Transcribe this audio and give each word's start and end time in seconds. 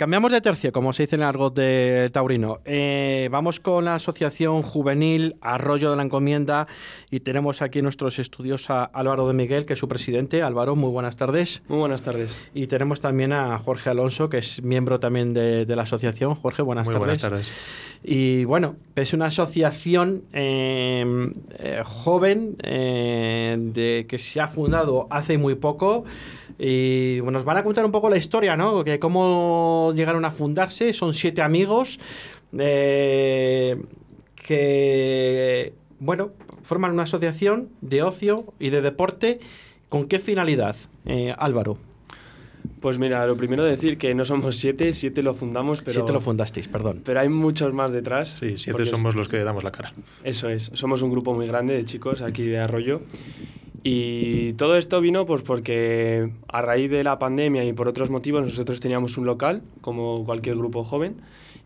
Cambiamos 0.00 0.32
de 0.32 0.40
tercio, 0.40 0.72
como 0.72 0.94
se 0.94 1.02
dice 1.02 1.16
en 1.16 1.20
el 1.20 1.28
argot 1.28 1.54
de 1.54 2.08
Taurino. 2.10 2.60
Eh, 2.64 3.28
vamos 3.30 3.60
con 3.60 3.84
la 3.84 3.96
Asociación 3.96 4.62
Juvenil 4.62 5.36
Arroyo 5.42 5.90
de 5.90 5.96
la 5.98 6.02
Encomienda 6.02 6.68
y 7.10 7.20
tenemos 7.20 7.60
aquí 7.60 7.80
en 7.80 7.82
nuestros 7.82 8.18
estudios 8.18 8.70
a 8.70 8.84
Álvaro 8.84 9.28
de 9.28 9.34
Miguel, 9.34 9.66
que 9.66 9.74
es 9.74 9.78
su 9.78 9.88
presidente. 9.88 10.42
Álvaro, 10.42 10.74
muy 10.74 10.88
buenas 10.88 11.18
tardes. 11.18 11.62
Muy 11.68 11.80
buenas 11.80 12.00
tardes. 12.00 12.34
Y 12.54 12.66
tenemos 12.66 13.02
también 13.02 13.34
a 13.34 13.58
Jorge 13.58 13.90
Alonso, 13.90 14.30
que 14.30 14.38
es 14.38 14.62
miembro 14.62 15.00
también 15.00 15.34
de, 15.34 15.66
la 15.66 15.82
asociación. 15.82 16.34
Jorge, 16.34 16.62
buenas 16.62 16.86
muy 16.86 16.94
tardes. 16.94 17.06
Buenas 17.06 17.20
tardes. 17.20 17.52
Y 18.02 18.46
bueno, 18.46 18.76
es 18.96 19.12
una 19.12 19.26
asociación 19.26 20.22
eh, 20.32 21.30
eh, 21.58 21.82
joven 21.84 22.56
de, 22.56 24.06
que 24.08 24.16
se 24.16 24.40
ha 24.40 24.48
fundado 24.48 25.08
hace 25.10 25.36
muy 25.36 25.56
poco. 25.56 26.06
Y 26.62 27.20
bueno, 27.20 27.38
nos 27.38 27.46
van 27.46 27.56
a 27.56 27.64
contar 27.64 27.86
un 27.86 27.90
poco 27.90 28.10
la 28.10 28.18
historia, 28.18 28.54
¿no? 28.54 28.84
Que 28.84 28.98
cómo 28.98 29.89
llegaron 29.94 30.24
a 30.24 30.30
fundarse. 30.30 30.92
Son 30.92 31.14
siete 31.14 31.42
amigos 31.42 32.00
eh, 32.58 33.80
que, 34.34 35.72
bueno, 35.98 36.30
forman 36.62 36.92
una 36.92 37.04
asociación 37.04 37.68
de 37.80 38.02
ocio 38.02 38.52
y 38.58 38.70
de 38.70 38.82
deporte. 38.82 39.40
¿Con 39.88 40.06
qué 40.06 40.18
finalidad, 40.18 40.76
eh, 41.06 41.34
Álvaro? 41.36 41.78
Pues 42.80 42.98
mira, 42.98 43.26
lo 43.26 43.36
primero 43.36 43.64
decir 43.64 43.98
que 43.98 44.14
no 44.14 44.24
somos 44.24 44.56
siete, 44.56 44.94
siete 44.94 45.22
lo 45.22 45.34
fundamos, 45.34 45.82
pero... 45.82 45.92
Siete 45.92 46.12
lo 46.12 46.20
fundasteis, 46.20 46.68
perdón. 46.68 47.02
Pero 47.04 47.20
hay 47.20 47.28
muchos 47.28 47.72
más 47.74 47.92
detrás. 47.92 48.36
Sí, 48.40 48.56
siete 48.56 48.86
somos 48.86 49.16
los 49.16 49.28
que 49.28 49.38
damos 49.38 49.64
la 49.64 49.72
cara. 49.72 49.92
Eso 50.24 50.48
es, 50.48 50.70
somos 50.74 51.02
un 51.02 51.10
grupo 51.10 51.34
muy 51.34 51.46
grande 51.46 51.74
de 51.74 51.84
chicos 51.84 52.22
aquí 52.22 52.44
de 52.44 52.58
Arroyo 52.58 53.02
y 53.82 54.52
todo 54.54 54.76
esto 54.76 55.00
vino 55.00 55.24
pues 55.24 55.42
porque 55.42 56.30
a 56.48 56.62
raíz 56.62 56.90
de 56.90 57.02
la 57.02 57.18
pandemia 57.18 57.64
y 57.64 57.72
por 57.72 57.88
otros 57.88 58.10
motivos 58.10 58.42
nosotros 58.42 58.80
teníamos 58.80 59.16
un 59.16 59.26
local, 59.26 59.62
como 59.80 60.24
cualquier 60.24 60.56
grupo 60.56 60.84
joven, 60.84 61.16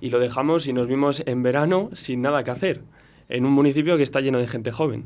y 0.01 0.11
lo 0.11 0.21
dejamos 0.21 0.67
y 0.69 0.73
nos 0.73 0.87
vimos 0.87 1.23
en 1.27 1.43
verano 1.43 1.91
sin 1.95 2.23
nada 2.23 2.45
que 2.45 2.51
hacer, 2.51 2.83
en 3.29 3.45
un 3.45 3.53
municipio 3.53 3.97
que 3.97 4.03
está 4.03 4.21
lleno 4.21 4.39
de 4.39 4.47
gente 4.47 4.71
joven. 4.71 5.05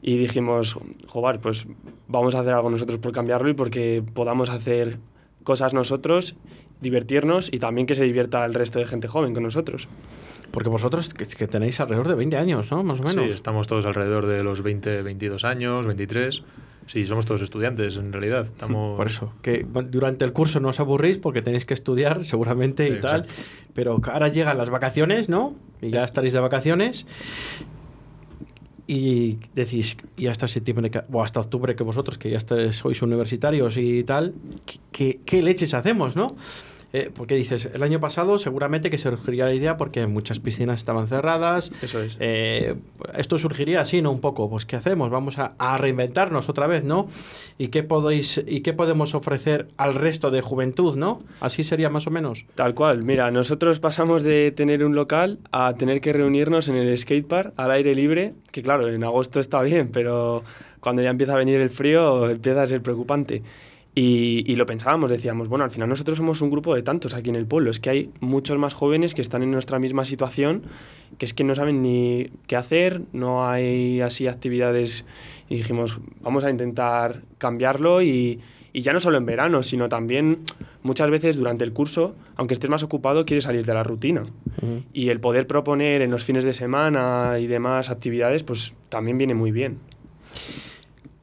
Y 0.00 0.16
dijimos, 0.16 0.78
joder, 1.06 1.40
pues 1.40 1.66
vamos 2.06 2.34
a 2.34 2.40
hacer 2.40 2.54
algo 2.54 2.70
nosotros 2.70 2.98
por 2.98 3.12
cambiarlo 3.12 3.48
y 3.50 3.54
porque 3.54 4.02
podamos 4.14 4.48
hacer 4.48 4.98
cosas 5.42 5.74
nosotros, 5.74 6.36
divertirnos 6.80 7.52
y 7.52 7.58
también 7.58 7.86
que 7.86 7.94
se 7.94 8.04
divierta 8.04 8.44
el 8.44 8.54
resto 8.54 8.78
de 8.78 8.86
gente 8.86 9.08
joven 9.08 9.34
con 9.34 9.42
nosotros. 9.42 9.88
Porque 10.50 10.68
vosotros 10.68 11.10
que, 11.10 11.26
tenéis 11.46 11.78
alrededor 11.80 12.08
de 12.08 12.14
20 12.14 12.36
años, 12.36 12.70
¿no? 12.70 12.82
Más 12.82 13.00
o 13.00 13.02
menos. 13.02 13.24
Sí, 13.24 13.30
estamos 13.30 13.66
todos 13.66 13.84
alrededor 13.84 14.26
de 14.26 14.42
los 14.42 14.62
20, 14.62 15.02
22 15.02 15.44
años, 15.44 15.86
23. 15.86 16.42
Sí, 16.86 17.06
somos 17.06 17.26
todos 17.26 17.42
estudiantes 17.42 17.98
en 17.98 18.12
realidad. 18.12 18.42
Estamos... 18.42 18.96
Por 18.96 19.06
eso, 19.06 19.34
que 19.42 19.66
durante 19.90 20.24
el 20.24 20.32
curso 20.32 20.58
no 20.58 20.70
os 20.70 20.80
aburrís 20.80 21.18
porque 21.18 21.42
tenéis 21.42 21.66
que 21.66 21.74
estudiar 21.74 22.24
seguramente 22.24 22.88
y 22.88 22.98
tal. 23.00 23.26
Pero 23.74 24.00
ahora 24.10 24.28
llegan 24.28 24.56
las 24.56 24.70
vacaciones, 24.70 25.28
¿no? 25.28 25.54
Y 25.82 25.90
ya 25.90 26.04
estaréis 26.04 26.32
de 26.32 26.40
vacaciones. 26.40 27.06
Y 28.86 29.36
decís, 29.54 29.98
y 30.16 30.28
hasta 30.28 30.48
septiembre 30.48 30.90
o 31.12 31.22
hasta 31.22 31.40
octubre 31.40 31.76
que 31.76 31.84
vosotros, 31.84 32.16
que 32.16 32.30
ya 32.30 32.40
sois 32.72 33.02
universitarios 33.02 33.76
y 33.76 34.02
tal, 34.02 34.32
¿qué, 34.90 35.20
qué 35.26 35.42
leches 35.42 35.74
hacemos, 35.74 36.16
no? 36.16 36.36
Eh, 36.94 37.10
porque 37.14 37.34
dices, 37.34 37.68
el 37.72 37.82
año 37.82 38.00
pasado 38.00 38.38
seguramente 38.38 38.88
que 38.88 38.96
surgiría 38.96 39.44
la 39.44 39.52
idea 39.52 39.76
porque 39.76 40.06
muchas 40.06 40.40
piscinas 40.40 40.78
estaban 40.78 41.06
cerradas. 41.06 41.70
Eso 41.82 42.00
es. 42.00 42.16
Eh, 42.18 42.76
esto 43.14 43.38
surgiría 43.38 43.82
así, 43.82 44.00
¿no? 44.00 44.10
Un 44.10 44.20
poco. 44.20 44.48
Pues, 44.48 44.64
¿qué 44.64 44.76
hacemos? 44.76 45.10
Vamos 45.10 45.36
a, 45.38 45.76
reinventarnos 45.76 46.48
otra 46.48 46.66
vez, 46.66 46.84
¿no? 46.84 47.08
¿Y 47.58 47.68
qué, 47.68 47.82
podéis, 47.82 48.42
¿Y 48.46 48.60
qué 48.60 48.72
podemos 48.72 49.14
ofrecer 49.14 49.68
al 49.76 49.94
resto 49.94 50.30
de 50.30 50.40
juventud, 50.40 50.96
¿no? 50.96 51.22
Así 51.40 51.62
sería 51.62 51.90
más 51.90 52.06
o 52.06 52.10
menos. 52.10 52.46
Tal 52.54 52.74
cual. 52.74 53.04
Mira, 53.04 53.30
nosotros 53.30 53.80
pasamos 53.80 54.22
de 54.22 54.50
tener 54.52 54.82
un 54.84 54.94
local 54.94 55.40
a 55.52 55.74
tener 55.74 56.00
que 56.00 56.12
reunirnos 56.14 56.68
en 56.68 56.76
el 56.76 56.96
skatepark 56.96 57.52
al 57.56 57.70
aire 57.70 57.94
libre, 57.94 58.32
que 58.50 58.62
claro, 58.62 58.88
en 58.88 59.04
agosto 59.04 59.40
está 59.40 59.60
bien, 59.60 59.90
pero 59.92 60.42
cuando 60.80 61.02
ya 61.02 61.10
empieza 61.10 61.34
a 61.34 61.36
venir 61.36 61.60
el 61.60 61.70
frío 61.70 62.30
empieza 62.30 62.62
a 62.62 62.66
ser 62.66 62.82
preocupante. 62.82 63.42
Y, 64.00 64.54
lo 64.54 64.64
pensábamos, 64.64 65.10
decíamos, 65.10 65.48
bueno, 65.48 65.64
al 65.64 65.72
final 65.72 65.88
nosotros 65.88 66.18
somos 66.18 66.40
un 66.40 66.50
grupo 66.50 66.72
de 66.72 66.82
tantos 66.82 67.14
aquí 67.14 67.30
en 67.30 67.36
el 67.36 67.46
pueblo, 67.46 67.72
es 67.72 67.80
que 67.80 67.90
hay 67.90 68.10
muchos 68.20 68.56
más 68.56 68.72
jóvenes 68.72 69.12
que 69.12 69.22
están 69.22 69.42
en 69.42 69.50
nuestra 69.50 69.80
misma 69.80 70.04
situación, 70.04 70.62
que 71.18 71.24
es 71.24 71.34
que 71.34 71.42
no 71.42 71.56
saben 71.56 71.82
ni 71.82 72.30
qué 72.46 72.54
hacer, 72.54 73.02
no 73.12 73.48
hay 73.48 74.00
así 74.00 74.28
actividades, 74.28 75.04
y 75.48 75.56
dijimos, 75.56 75.98
vamos 76.20 76.44
a 76.44 76.50
intentar 76.50 77.22
cambiarlo 77.38 78.00
y, 78.00 78.38
ya 78.72 78.92
no 78.92 79.00
solo 79.00 79.18
en 79.18 79.26
verano, 79.26 79.64
sino 79.64 79.88
también 79.88 80.44
muchas 80.84 81.10
veces 81.10 81.34
durante 81.34 81.64
el 81.64 81.72
curso, 81.72 82.14
aunque 82.36 82.54
estés 82.54 82.70
más 82.70 82.84
ocupado, 82.84 83.24
quieres 83.26 83.42
salir 83.42 83.66
de 83.66 83.74
la 83.74 83.82
rutina. 83.82 84.22
Y 84.92 85.08
el 85.08 85.18
poder 85.18 85.48
proponer 85.48 86.00
en 86.00 86.12
los 86.12 86.22
fines 86.22 86.44
de 86.44 86.54
semana 86.54 87.38
y 87.40 87.48
demás 87.48 87.90
actividades, 87.90 88.44
pues 88.44 88.74
también 88.88 89.18
viene 89.18 89.34
muy 89.34 89.50
bien. 89.50 89.78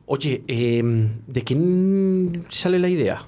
Oye, 0.08 0.44
em, 0.48 1.22
¿de 1.26 1.44
quién 1.44 2.46
sale 2.50 2.80
la 2.80 2.90
idea? 2.90 3.24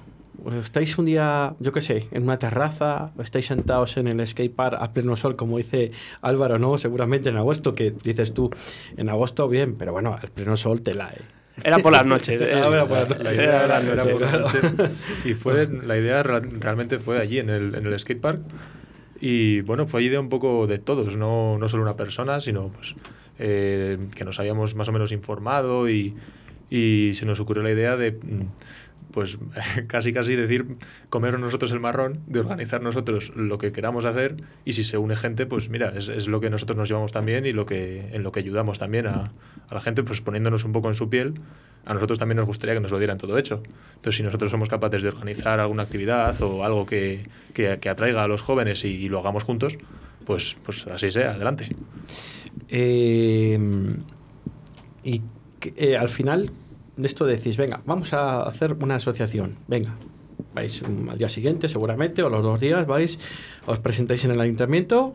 ¿Estáis 0.60 0.96
un 0.96 1.06
día, 1.06 1.54
yo 1.58 1.72
qué 1.72 1.80
sé, 1.80 2.06
en 2.12 2.22
una 2.22 2.38
terraza? 2.38 3.10
¿O 3.18 3.22
estáis 3.22 3.46
sentados 3.46 3.96
en 3.96 4.06
el 4.06 4.24
skatepark 4.24 4.80
a 4.80 4.92
pleno 4.92 5.16
sol, 5.16 5.34
como 5.34 5.58
dice 5.58 5.90
Álvaro, 6.22 6.60
no? 6.60 6.78
Seguramente 6.78 7.30
en 7.30 7.36
agosto, 7.36 7.74
que 7.74 7.90
dices 7.90 8.32
tú, 8.32 8.50
en 8.96 9.08
agosto 9.08 9.48
bien, 9.48 9.74
pero 9.76 9.92
bueno, 9.92 10.16
al 10.20 10.28
pleno 10.28 10.56
sol 10.56 10.80
te 10.80 10.94
la... 10.94 11.12
Era 11.64 11.80
por 11.80 11.92
las 11.92 12.06
noches. 12.06 12.40
era 12.40 12.86
por 12.86 12.98
las 12.98 13.08
noches. 13.08 13.30
Era, 13.32 13.80
por 13.80 14.20
las 14.20 14.40
noches. 14.40 14.90
Y 15.24 15.34
fue, 15.34 15.66
la 15.66 15.98
idea 15.98 16.22
realmente 16.22 17.00
fue 17.00 17.18
allí, 17.20 17.40
en 17.40 17.50
el, 17.50 17.74
en 17.74 17.84
el 17.84 17.98
skatepark. 17.98 18.40
Y 19.20 19.62
bueno, 19.62 19.88
fue 19.88 20.04
idea 20.04 20.20
un 20.20 20.28
poco 20.28 20.68
de 20.68 20.78
todos, 20.78 21.16
no, 21.16 21.58
no 21.58 21.68
solo 21.68 21.82
una 21.82 21.96
persona, 21.96 22.40
sino 22.40 22.68
pues, 22.68 22.94
eh, 23.40 23.98
que 24.14 24.24
nos 24.24 24.38
habíamos 24.38 24.76
más 24.76 24.88
o 24.88 24.92
menos 24.92 25.10
informado 25.10 25.88
y 25.88 26.14
y 26.70 27.12
se 27.14 27.26
nos 27.26 27.40
ocurrió 27.40 27.62
la 27.62 27.70
idea 27.70 27.96
de 27.96 28.12
mm, 28.12 28.46
pues 29.12 29.38
casi 29.86 30.12
casi 30.12 30.36
decir 30.36 30.76
comer 31.10 31.38
nosotros 31.38 31.72
el 31.72 31.80
marrón, 31.80 32.20
de 32.26 32.40
organizar 32.40 32.82
nosotros 32.82 33.32
lo 33.34 33.58
que 33.58 33.72
queramos 33.72 34.04
hacer 34.04 34.36
y 34.64 34.74
si 34.74 34.84
se 34.84 34.98
une 34.98 35.16
gente, 35.16 35.46
pues 35.46 35.68
mira, 35.68 35.92
es, 35.96 36.08
es 36.08 36.28
lo 36.28 36.40
que 36.40 36.50
nosotros 36.50 36.76
nos 36.76 36.88
llevamos 36.88 37.12
también 37.12 37.46
y 37.46 37.52
lo 37.52 37.66
que, 37.66 38.08
en 38.12 38.22
lo 38.22 38.32
que 38.32 38.40
ayudamos 38.40 38.78
también 38.78 39.06
a, 39.06 39.32
a, 39.68 39.74
la 39.74 39.80
gente, 39.80 40.02
pues 40.02 40.20
poniéndonos 40.20 40.64
un 40.64 40.72
poco 40.72 40.88
en 40.88 40.94
su 40.94 41.08
piel. 41.08 41.34
A 41.84 41.94
nosotros 41.94 42.18
también 42.18 42.36
nos 42.36 42.46
gustaría 42.46 42.74
que 42.74 42.80
nos 42.80 42.90
lo 42.90 42.98
dieran 42.98 43.16
todo 43.16 43.38
hecho. 43.38 43.62
Entonces, 43.96 44.16
si 44.16 44.22
nosotros 44.22 44.50
somos 44.50 44.68
capaces 44.68 45.02
de 45.02 45.08
organizar 45.08 45.58
alguna 45.58 45.84
actividad 45.84 46.38
o 46.42 46.62
algo 46.62 46.84
que, 46.84 47.26
que, 47.54 47.78
que 47.80 47.88
atraiga 47.88 48.24
a 48.24 48.28
los 48.28 48.42
jóvenes 48.42 48.84
y, 48.84 49.08
lo 49.08 49.20
hagamos 49.20 49.44
juntos, 49.44 49.78
pues, 50.26 50.56
pues 50.64 50.86
así 50.86 51.10
sea, 51.10 51.30
adelante. 51.30 51.70
Eh, 52.68 53.58
y 55.02 55.22
eh, 55.76 55.96
al 55.96 56.08
final 56.08 56.50
de 56.96 57.06
esto 57.06 57.24
decís, 57.24 57.56
venga, 57.56 57.80
vamos 57.86 58.12
a 58.12 58.42
hacer 58.42 58.76
una 58.80 58.96
asociación, 58.96 59.56
venga, 59.68 59.96
vais 60.54 60.82
al 60.82 61.18
día 61.18 61.28
siguiente 61.28 61.68
seguramente 61.68 62.22
o 62.22 62.28
los 62.28 62.42
dos 62.42 62.60
días 62.60 62.86
vais, 62.86 63.18
os 63.66 63.78
presentáis 63.78 64.24
en 64.24 64.32
el 64.32 64.40
ayuntamiento 64.40 65.14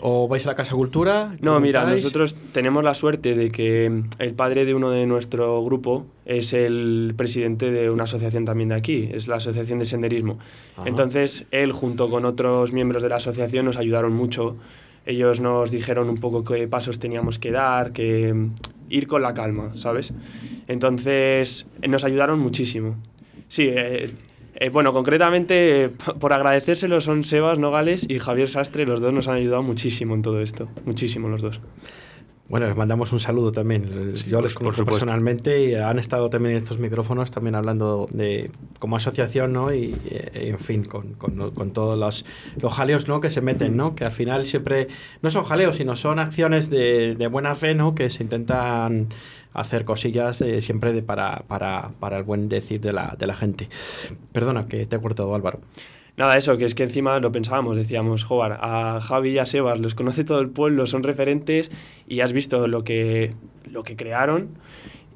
o 0.00 0.28
vais 0.28 0.44
a 0.44 0.48
la 0.48 0.54
Casa 0.54 0.74
Cultura. 0.74 1.36
No, 1.40 1.58
mira, 1.60 1.84
nosotros 1.84 2.34
tenemos 2.52 2.84
la 2.84 2.94
suerte 2.94 3.34
de 3.34 3.50
que 3.50 4.02
el 4.18 4.34
padre 4.34 4.64
de 4.64 4.74
uno 4.74 4.90
de 4.90 5.06
nuestro 5.06 5.62
grupo 5.64 6.06
es 6.26 6.52
el 6.52 7.14
presidente 7.16 7.70
de 7.70 7.90
una 7.90 8.04
asociación 8.04 8.44
también 8.44 8.70
de 8.70 8.74
aquí, 8.74 9.08
es 9.12 9.28
la 9.28 9.36
Asociación 9.36 9.78
de 9.78 9.84
Senderismo. 9.84 10.38
Entonces, 10.84 11.46
él 11.50 11.72
junto 11.72 12.10
con 12.10 12.24
otros 12.24 12.72
miembros 12.72 13.02
de 13.02 13.08
la 13.08 13.16
asociación 13.16 13.64
nos 13.64 13.78
ayudaron 13.78 14.12
mucho. 14.12 14.56
Ellos 15.06 15.40
nos 15.40 15.70
dijeron 15.70 16.10
un 16.10 16.16
poco 16.16 16.44
qué 16.44 16.68
pasos 16.68 16.98
teníamos 16.98 17.38
que 17.38 17.50
dar, 17.50 17.92
que 17.92 18.34
ir 18.88 19.06
con 19.06 19.22
la 19.22 19.34
calma, 19.34 19.72
¿sabes? 19.76 20.12
Entonces, 20.66 21.66
nos 21.86 22.04
ayudaron 22.04 22.38
muchísimo. 22.40 22.96
Sí, 23.48 23.68
eh, 23.68 24.10
eh, 24.54 24.68
bueno, 24.70 24.92
concretamente, 24.92 25.90
por 26.18 26.32
agradecérselo 26.32 27.00
son 27.00 27.24
Sebas 27.24 27.58
Nogales 27.58 28.06
y 28.08 28.18
Javier 28.18 28.50
Sastre, 28.50 28.86
los 28.86 29.00
dos 29.00 29.12
nos 29.12 29.28
han 29.28 29.36
ayudado 29.36 29.62
muchísimo 29.62 30.14
en 30.14 30.22
todo 30.22 30.40
esto, 30.40 30.68
muchísimo 30.84 31.28
los 31.28 31.42
dos. 31.42 31.60
Bueno, 32.48 32.66
les 32.66 32.76
mandamos 32.76 33.12
un 33.12 33.20
saludo 33.20 33.52
también. 33.52 34.12
Yo 34.26 34.40
les 34.40 34.54
conozco 34.54 34.82
personalmente 34.86 35.64
y 35.64 35.74
han 35.74 35.98
estado 35.98 36.30
también 36.30 36.52
en 36.52 36.62
estos 36.62 36.78
micrófonos 36.78 37.30
también 37.30 37.54
hablando 37.54 38.06
de 38.10 38.50
como 38.78 38.96
asociación, 38.96 39.52
¿no? 39.52 39.72
Y, 39.74 39.94
eh, 40.06 40.48
en 40.52 40.58
fin, 40.58 40.82
con, 40.84 41.12
con, 41.12 41.50
con 41.50 41.72
todos 41.72 41.98
los, 41.98 42.24
los, 42.58 42.72
jaleos, 42.72 43.06
¿no? 43.06 43.20
Que 43.20 43.28
se 43.28 43.42
meten, 43.42 43.76
¿no? 43.76 43.94
Que 43.94 44.04
al 44.04 44.12
final 44.12 44.44
siempre 44.44 44.88
no 45.20 45.28
son 45.28 45.44
jaleos, 45.44 45.76
sino 45.76 45.94
son 45.94 46.18
acciones 46.18 46.70
de, 46.70 47.16
de 47.16 47.26
buena 47.26 47.54
fe, 47.54 47.74
¿no? 47.74 47.94
Que 47.94 48.08
se 48.08 48.22
intentan 48.22 49.08
hacer 49.52 49.84
cosillas 49.84 50.40
eh, 50.40 50.62
siempre 50.62 50.94
de 50.94 51.02
para, 51.02 51.42
para, 51.48 51.90
para, 52.00 52.16
el 52.16 52.24
buen 52.24 52.48
decir 52.48 52.80
de 52.80 52.94
la, 52.94 53.14
de 53.18 53.26
la 53.26 53.34
gente. 53.34 53.68
Perdona 54.32 54.68
que 54.68 54.86
te 54.86 54.96
he 54.96 55.00
cortado, 55.00 55.34
Álvaro. 55.34 55.60
Nada, 56.18 56.36
eso, 56.36 56.58
que 56.58 56.64
es 56.64 56.74
que 56.74 56.82
encima 56.82 57.20
lo 57.20 57.30
pensábamos, 57.30 57.76
decíamos, 57.76 58.24
joder, 58.24 58.58
a 58.60 59.00
Javi 59.00 59.30
y 59.30 59.38
a 59.38 59.46
Sebas 59.46 59.78
los 59.78 59.94
conoce 59.94 60.24
todo 60.24 60.40
el 60.40 60.50
pueblo, 60.50 60.88
son 60.88 61.04
referentes 61.04 61.70
y 62.08 62.20
has 62.20 62.32
visto 62.32 62.66
lo 62.66 62.82
que, 62.82 63.34
lo 63.70 63.84
que 63.84 63.94
crearon 63.94 64.48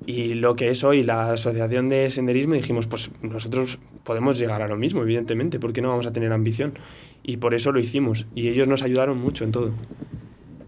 y 0.06 0.34
lo 0.34 0.54
que 0.54 0.70
es 0.70 0.84
hoy 0.84 1.02
la 1.02 1.32
Asociación 1.32 1.88
de 1.88 2.08
Senderismo 2.08 2.54
dijimos, 2.54 2.86
pues 2.86 3.10
nosotros 3.20 3.80
podemos 4.04 4.38
llegar 4.38 4.62
a 4.62 4.68
lo 4.68 4.76
mismo, 4.76 5.02
evidentemente, 5.02 5.58
porque 5.58 5.82
no 5.82 5.88
vamos 5.88 6.06
a 6.06 6.12
tener 6.12 6.32
ambición. 6.32 6.78
Y 7.24 7.38
por 7.38 7.52
eso 7.52 7.72
lo 7.72 7.80
hicimos. 7.80 8.26
Y 8.34 8.48
ellos 8.48 8.68
nos 8.68 8.82
ayudaron 8.82 9.18
mucho 9.18 9.44
en 9.44 9.52
todo. 9.52 9.72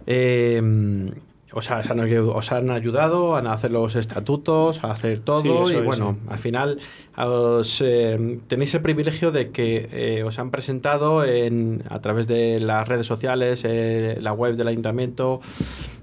Eh, 0.06 0.60
o 1.54 1.62
sea, 1.62 1.78
os 1.78 1.90
han, 1.90 2.00
os 2.00 2.52
han, 2.52 2.70
ayudado 2.70 3.36
a 3.36 3.52
hacer 3.52 3.70
los 3.70 3.94
estatutos, 3.94 4.82
a 4.82 4.90
hacer 4.90 5.20
todo. 5.20 5.70
y 5.70 5.80
bueno, 5.80 6.16
al 6.28 6.38
final 6.38 6.78
os, 7.16 7.80
eh, 7.80 8.40
tenéis 8.48 8.74
el 8.74 8.82
privilegio 8.82 9.30
de 9.30 9.50
que 9.50 9.88
eh, 9.92 10.24
os 10.24 10.38
han 10.40 10.50
presentado 10.50 11.24
en, 11.24 11.84
a 11.88 12.00
través 12.00 12.26
de 12.26 12.58
las 12.58 12.88
redes 12.88 13.06
sociales, 13.06 13.64
eh, 13.64 14.18
la 14.20 14.32
web 14.32 14.56
del 14.56 14.66
ayuntamiento. 14.66 15.40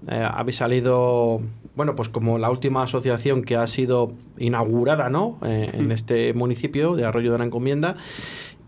habéis 0.07 0.55
salido, 0.55 1.41
bueno, 1.75 1.95
pues 1.97 2.07
como 2.07 2.37
la 2.37 2.49
última 2.49 2.83
asociación 2.83 3.43
que 3.43 3.57
ha 3.57 3.67
sido 3.67 4.13
inaugurada, 4.37 5.09
¿no? 5.09 5.37
en 5.43 5.89
mm. 5.89 5.91
este 5.91 6.33
municipio 6.33 6.95
de 6.95 7.05
Arroyo 7.05 7.33
de 7.33 7.37
la 7.39 7.43
Encomienda. 7.43 7.97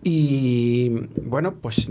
Y 0.06 0.90
bueno, 1.16 1.54
pues 1.62 1.90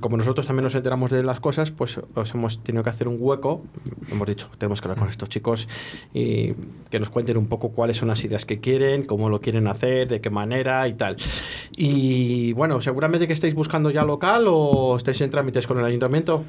como 0.00 0.16
nosotros 0.16 0.46
también 0.46 0.64
nos 0.64 0.74
enteramos 0.74 1.12
de 1.12 1.22
las 1.22 1.38
cosas, 1.38 1.70
pues 1.70 2.00
os 2.14 2.34
hemos 2.34 2.62
tenido 2.64 2.82
que 2.82 2.90
hacer 2.90 3.06
un 3.06 3.18
hueco. 3.20 3.62
Hemos 4.10 4.26
dicho, 4.26 4.48
tenemos 4.58 4.80
que 4.80 4.88
hablar 4.88 4.98
con 4.98 5.08
estos 5.08 5.28
chicos 5.28 5.68
y 6.12 6.54
que 6.90 6.98
nos 6.98 7.08
cuenten 7.10 7.36
un 7.36 7.46
poco 7.46 7.70
cuáles 7.70 7.96
son 7.98 8.08
las 8.08 8.24
ideas 8.24 8.44
que 8.44 8.58
quieren, 8.58 9.04
cómo 9.04 9.28
lo 9.28 9.40
quieren 9.40 9.68
hacer, 9.68 10.08
de 10.08 10.20
qué 10.20 10.28
manera 10.28 10.88
y 10.88 10.94
tal. 10.94 11.16
Y 11.76 12.52
bueno, 12.54 12.80
seguramente 12.80 13.28
que 13.28 13.32
estáis 13.32 13.54
buscando 13.54 13.90
ya 13.90 14.02
local 14.02 14.46
o 14.48 14.96
estáis 14.96 15.20
en 15.20 15.30
trámites 15.30 15.68
con 15.68 15.78
el 15.78 15.84
ayuntamiento. 15.84 16.44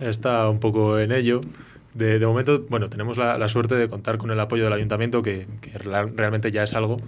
Está 0.00 0.48
un 0.48 0.58
poco 0.58 0.98
en 0.98 1.12
ello. 1.12 1.42
De, 1.92 2.18
de 2.18 2.26
momento, 2.26 2.64
bueno, 2.70 2.88
tenemos 2.88 3.18
la, 3.18 3.36
la, 3.38 3.48
suerte 3.48 3.74
de 3.74 3.88
contar 3.88 4.18
con 4.18 4.30
el 4.30 4.40
apoyo 4.40 4.64
del 4.64 4.72
ayuntamiento, 4.72 5.22
que, 5.22 5.46
que 5.62 5.78
realmente 5.78 6.50
ya 6.50 6.62
es 6.62 6.74
algo 6.74 6.98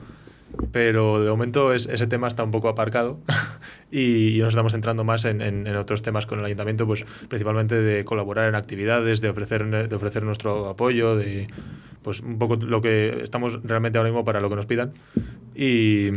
pero 0.72 1.22
de 1.22 1.30
momento 1.30 1.72
es, 1.72 1.86
ese 1.86 2.06
tema 2.06 2.28
está 2.28 2.44
un 2.44 2.50
poco 2.50 2.68
aparcado 2.68 3.20
y, 3.90 4.38
nos 4.40 4.50
estamos 4.50 4.72
centrando 4.72 5.04
más 5.04 5.24
en, 5.24 5.40
en, 5.40 5.66
otros 5.76 6.02
temas 6.02 6.26
con 6.26 6.38
el 6.38 6.44
ayuntamiento, 6.44 6.86
pues 6.86 7.04
principalmente 7.28 7.74
de 7.80 8.04
colaborar 8.04 8.48
en 8.48 8.54
actividades, 8.54 9.20
de 9.20 9.28
ofrecer, 9.28 9.88
de 9.88 9.94
ofrecer 9.94 10.22
nuestro 10.22 10.68
apoyo, 10.68 11.16
de 11.16 11.48
pues 12.02 12.20
un 12.20 12.38
poco 12.38 12.56
lo 12.56 12.80
que 12.80 13.20
estamos 13.22 13.60
realmente 13.64 13.98
ahora 13.98 14.10
mismo 14.10 14.24
para 14.24 14.40
lo 14.40 14.48
que 14.48 14.56
nos 14.56 14.66
pidan 14.66 14.92
y, 15.54 16.08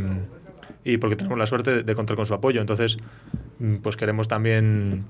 y 0.83 0.97
porque 0.97 1.15
tenemos 1.15 1.37
la 1.37 1.45
suerte 1.45 1.83
de, 1.83 1.95
contar 1.95 2.15
con 2.15 2.25
su 2.25 2.33
apoyo. 2.33 2.61
Entonces, 2.61 2.97
pues 3.81 3.97
queremos 3.97 4.27
también 4.27 5.05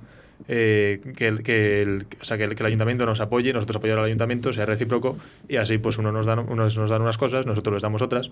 eh, 0.47 1.01
que, 1.15 1.27
el, 1.27 1.43
que, 1.43 1.81
el, 1.81 2.07
o 2.19 2.25
sea, 2.25 2.37
que, 2.37 2.45
el, 2.45 2.55
que, 2.55 2.63
el, 2.63 2.67
ayuntamiento 2.67 3.05
nos 3.05 3.19
apoye, 3.19 3.53
nosotros 3.53 3.77
apoyar 3.77 3.99
al 3.99 4.05
ayuntamiento, 4.05 4.53
sea 4.53 4.65
recíproco 4.65 5.17
y 5.47 5.57
así 5.57 5.77
pues 5.77 5.97
uno 5.97 6.11
nos 6.11 6.25
da, 6.25 6.39
unos 6.39 6.77
nos 6.77 6.89
dan 6.89 7.01
unas 7.01 7.17
cosas, 7.17 7.45
nosotros 7.45 7.75
les 7.75 7.83
damos 7.83 8.01
otras 8.01 8.31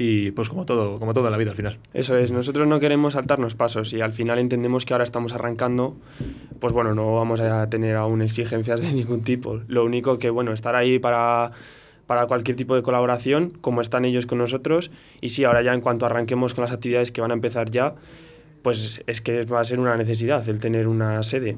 y 0.00 0.30
pues 0.30 0.48
como 0.48 0.64
todo, 0.64 1.00
como 1.00 1.12
todo 1.12 1.26
en 1.26 1.32
la 1.32 1.38
vida 1.38 1.50
al 1.50 1.56
final. 1.56 1.78
Eso 1.92 2.16
es, 2.16 2.30
nosotros 2.30 2.68
no 2.68 2.78
queremos 2.78 3.14
saltarnos 3.14 3.56
pasos 3.56 3.92
y 3.92 4.00
al 4.00 4.12
final 4.12 4.38
entendemos 4.38 4.84
que 4.86 4.94
ahora 4.94 5.02
estamos 5.02 5.32
arrancando, 5.32 5.96
pues 6.60 6.72
bueno, 6.72 6.94
no 6.94 7.16
vamos 7.16 7.40
a 7.40 7.68
tener 7.68 7.96
aún 7.96 8.22
exigencias 8.22 8.80
de 8.82 8.92
ningún 8.92 9.22
tipo. 9.22 9.60
Lo 9.66 9.84
único 9.84 10.20
que, 10.20 10.30
bueno, 10.30 10.52
estar 10.52 10.76
ahí 10.76 11.00
para 11.00 11.50
para 12.06 12.26
cualquier 12.26 12.56
tipo 12.56 12.74
de 12.76 12.82
colaboración, 12.82 13.50
como 13.60 13.80
están 13.80 14.04
ellos 14.04 14.24
con 14.24 14.38
nosotros. 14.38 14.92
Y 15.20 15.30
sí, 15.30 15.44
ahora 15.44 15.62
ya 15.62 15.74
en 15.74 15.80
cuanto 15.80 16.06
arranquemos 16.06 16.54
con 16.54 16.62
las 16.62 16.72
actividades 16.72 17.10
que 17.10 17.20
van 17.20 17.32
a 17.32 17.34
empezar 17.34 17.70
ya, 17.70 17.96
pues 18.62 19.02
es 19.06 19.20
que 19.20 19.42
va 19.42 19.60
a 19.60 19.64
ser 19.64 19.80
una 19.80 19.96
necesidad 19.96 20.48
el 20.48 20.60
tener 20.60 20.86
una 20.86 21.22
sede. 21.24 21.56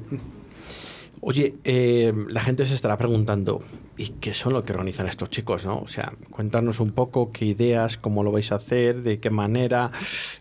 Oye, 1.23 1.53
eh, 1.63 2.11
la 2.29 2.41
gente 2.41 2.65
se 2.65 2.73
estará 2.73 2.97
preguntando, 2.97 3.61
¿y 3.95 4.09
qué 4.09 4.33
son 4.33 4.53
lo 4.53 4.65
que 4.65 4.73
organizan 4.73 5.05
estos 5.05 5.29
chicos? 5.29 5.67
¿no? 5.67 5.79
O 5.79 5.87
sea, 5.87 6.13
cuéntanos 6.31 6.79
un 6.79 6.91
poco 6.91 7.31
qué 7.31 7.45
ideas, 7.45 7.97
cómo 7.97 8.23
lo 8.23 8.31
vais 8.31 8.51
a 8.51 8.55
hacer, 8.55 9.03
de 9.03 9.19
qué 9.19 9.29
manera, 9.29 9.91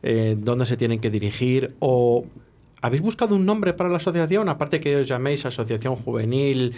eh, 0.03 0.37
dónde 0.39 0.65
se 0.65 0.77
tienen 0.77 1.01
que 1.01 1.11
dirigir 1.11 1.75
o... 1.81 2.25
¿Habéis 2.83 3.03
buscado 3.03 3.35
un 3.35 3.45
nombre 3.45 3.75
para 3.75 3.91
la 3.91 3.99
asociación? 3.99 4.49
Aparte 4.49 4.81
que 4.81 4.97
os 4.97 5.07
llaméis 5.07 5.45
Asociación 5.45 5.97
Juvenil 5.97 6.73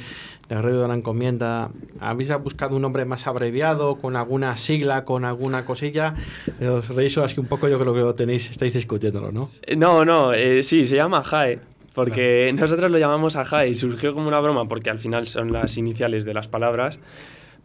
de 0.49 0.61
Río 0.61 0.83
de 0.83 0.89
la 0.89 0.95
Encomienda, 0.95 1.71
¿habéis 2.01 2.37
buscado 2.43 2.75
un 2.75 2.83
nombre 2.83 3.05
más 3.05 3.29
abreviado, 3.29 3.95
con 4.01 4.17
alguna 4.17 4.57
sigla, 4.57 5.05
con 5.05 5.25
alguna 5.25 5.65
cosilla? 5.65 6.17
Os 6.61 6.89
reís 6.89 7.17
así 7.19 7.39
un 7.39 7.47
poco, 7.47 7.69
yo 7.69 7.79
creo 7.79 7.95
que 7.95 8.01
lo 8.01 8.17
tenéis, 8.17 8.51
estáis 8.51 8.75
discutiéndolo, 8.75 9.31
¿no? 9.31 9.51
No, 9.77 10.05
no, 10.05 10.33
eh, 10.33 10.65
sí, 10.65 10.87
se 10.87 10.97
llama 10.97 11.23
JAE 11.23 11.61
porque 11.95 12.53
nosotros 12.55 12.91
lo 12.91 12.99
llamamos 12.99 13.37
Aja 13.37 13.67
y 13.67 13.75
surgió 13.75 14.15
como 14.15 14.29
una 14.29 14.41
broma 14.41 14.67
porque 14.67 14.91
al 14.91 14.99
final 14.99 15.27
son 15.27 15.53
las 15.53 15.77
iniciales 15.77 16.25
de 16.25 16.35
las 16.35 16.49
palabras. 16.49 16.99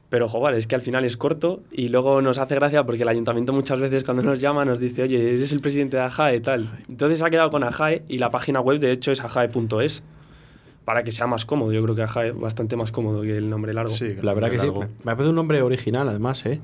Pero, 0.09 0.29
joder, 0.29 0.55
es 0.55 0.67
que 0.67 0.75
al 0.75 0.81
final 0.81 1.03
es 1.03 1.17
corto 1.17 1.63
y 1.69 1.89
luego 1.89 2.21
nos 2.21 2.37
hace 2.37 2.55
gracia 2.55 2.85
porque 2.85 3.03
el 3.03 3.09
ayuntamiento 3.09 3.51
muchas 3.51 3.79
veces 3.79 4.05
cuando 4.05 4.23
nos 4.23 4.39
llama 4.39 4.63
nos 4.63 4.79
dice, 4.79 5.03
oye, 5.03 5.33
eres 5.33 5.51
el 5.51 5.59
presidente 5.59 5.97
de 5.97 6.03
AJAE 6.03 6.37
y 6.37 6.39
tal. 6.39 6.79
Entonces 6.87 7.21
ha 7.21 7.29
quedado 7.29 7.51
con 7.51 7.63
AJAE 7.63 8.03
y 8.07 8.17
la 8.17 8.31
página 8.31 8.61
web 8.61 8.79
de 8.79 8.91
hecho 8.91 9.11
es 9.11 9.21
ajae.es 9.21 10.03
para 10.85 11.03
que 11.03 11.11
sea 11.11 11.27
más 11.27 11.43
cómodo. 11.43 11.73
Yo 11.73 11.83
creo 11.83 11.95
que 11.95 12.03
AJAE 12.03 12.29
es 12.29 12.39
bastante 12.39 12.77
más 12.77 12.91
cómodo 12.91 13.21
que 13.21 13.37
el 13.37 13.49
nombre 13.49 13.73
largo. 13.73 13.91
Sí, 13.91 14.07
la 14.21 14.33
verdad 14.33 14.49
que 14.49 14.59
sí. 14.59 14.67
Me 15.03 15.13
parece 15.13 15.29
un 15.29 15.35
nombre 15.35 15.61
original 15.61 16.07
además, 16.07 16.45
¿eh? 16.45 16.61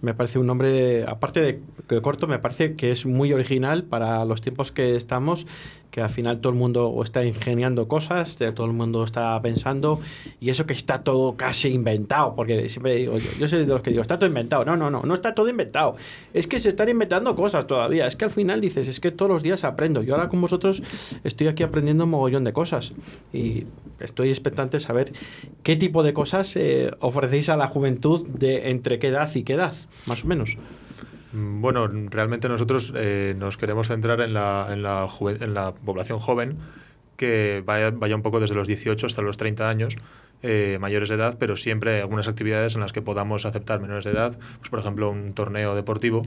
Me 0.00 0.14
parece 0.14 0.38
un 0.38 0.46
nombre, 0.46 1.04
aparte 1.06 1.40
de 1.40 1.60
que 1.86 2.00
corto, 2.00 2.26
me 2.26 2.38
parece 2.38 2.74
que 2.74 2.90
es 2.90 3.04
muy 3.04 3.34
original 3.34 3.84
para 3.84 4.24
los 4.24 4.40
tiempos 4.40 4.72
que 4.72 4.96
estamos 4.96 5.46
que 5.90 6.00
al 6.00 6.08
final 6.08 6.40
todo 6.40 6.52
el 6.52 6.58
mundo 6.58 6.98
está 7.02 7.24
ingeniando 7.24 7.88
cosas, 7.88 8.38
todo 8.54 8.66
el 8.66 8.72
mundo 8.72 9.02
está 9.04 9.40
pensando, 9.42 10.00
y 10.40 10.50
eso 10.50 10.66
que 10.66 10.72
está 10.72 11.02
todo 11.02 11.36
casi 11.36 11.68
inventado, 11.68 12.34
porque 12.34 12.68
siempre 12.68 12.96
digo, 12.96 13.18
yo, 13.18 13.48
soy 13.48 13.60
de 13.60 13.66
los 13.66 13.82
que 13.82 13.90
digo, 13.90 14.02
está 14.02 14.18
todo 14.18 14.28
inventado. 14.28 14.64
No, 14.64 14.76
no, 14.76 14.90
no, 14.90 15.02
no 15.02 15.14
está 15.14 15.34
todo 15.34 15.48
inventado. 15.48 15.96
Es 16.32 16.46
que 16.46 16.58
se 16.58 16.68
están 16.68 16.88
inventando 16.88 17.34
cosas 17.34 17.66
todavía. 17.66 18.06
Es 18.06 18.16
que 18.16 18.24
al 18.24 18.30
final 18.30 18.60
dices, 18.60 18.88
es 18.88 19.00
que 19.00 19.10
todos 19.10 19.30
los 19.30 19.42
días 19.42 19.64
aprendo. 19.64 20.02
Yo 20.02 20.14
ahora 20.14 20.28
con 20.28 20.40
vosotros 20.40 20.82
estoy 21.24 21.48
aquí 21.48 21.62
aprendiendo 21.62 22.04
un 22.04 22.10
mogollón 22.10 22.44
de 22.44 22.52
cosas, 22.52 22.92
y 23.32 23.66
estoy 23.98 24.30
expectante 24.30 24.78
de 24.78 24.80
saber 24.80 25.12
qué 25.62 25.76
tipo 25.76 26.02
de 26.02 26.12
cosas 26.12 26.54
eh, 26.56 26.90
ofrecéis 27.00 27.48
a 27.48 27.56
la 27.56 27.68
juventud 27.68 28.26
de 28.26 28.70
entre 28.70 28.98
qué 28.98 29.08
edad 29.08 29.30
y 29.34 29.42
qué 29.42 29.54
edad, 29.54 29.74
más 30.06 30.24
o 30.24 30.26
menos. 30.26 30.56
Mm, 31.32 31.60
bueno, 31.60 31.86
realmente 31.86 32.48
nosotros 32.48 32.92
eh, 32.96 33.34
nos 33.38 33.56
queremos 33.56 33.88
centrar 33.88 34.20
en 34.20 34.34
la, 34.34 34.68
en, 34.70 34.82
la 34.82 35.08
en 35.40 35.54
la 35.54 35.72
población 35.74 36.18
joven 36.18 36.58
que 37.16 37.62
vaya, 37.66 37.90
vaya, 37.90 38.16
un 38.16 38.22
poco 38.22 38.40
desde 38.40 38.54
los 38.54 38.66
18 38.66 39.06
hasta 39.06 39.20
los 39.20 39.36
30 39.36 39.68
años, 39.68 39.96
eh, 40.42 40.78
mayores 40.80 41.10
de 41.10 41.16
edad, 41.16 41.36
pero 41.38 41.54
siempre 41.58 41.96
hay 41.96 42.00
algunas 42.00 42.28
actividades 42.28 42.74
en 42.74 42.80
las 42.80 42.92
que 42.92 43.02
podamos 43.02 43.44
aceptar 43.44 43.78
menores 43.78 44.04
de 44.04 44.12
edad, 44.12 44.38
pues 44.58 44.70
por 44.70 44.78
ejemplo 44.78 45.10
un 45.10 45.34
torneo 45.34 45.74
deportivo. 45.74 46.26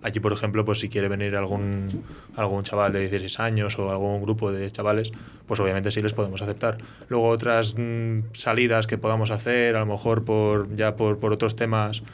Allí, 0.00 0.20
por 0.20 0.32
ejemplo, 0.32 0.64
pues 0.64 0.78
si 0.78 0.88
quiere 0.88 1.08
venir 1.08 1.34
algún, 1.34 2.04
algún 2.36 2.62
chaval 2.62 2.92
de 2.92 3.00
16 3.00 3.40
años 3.40 3.76
o 3.80 3.90
algún 3.90 4.22
grupo 4.22 4.52
de 4.52 4.70
chavales, 4.70 5.10
pues 5.44 5.58
obviamente 5.58 5.90
sí 5.90 6.00
les 6.02 6.12
podemos 6.12 6.40
aceptar. 6.40 6.78
Luego 7.08 7.26
otras 7.30 7.74
mm, 7.76 8.32
salidas 8.32 8.86
que 8.86 8.96
podamos 8.96 9.32
hacer, 9.32 9.74
a 9.74 9.80
lo 9.80 9.86
mejor 9.86 10.24
por, 10.24 10.72
ya 10.76 10.94
por, 10.94 11.18
por 11.18 11.32
otros 11.32 11.56
temas 11.56 12.04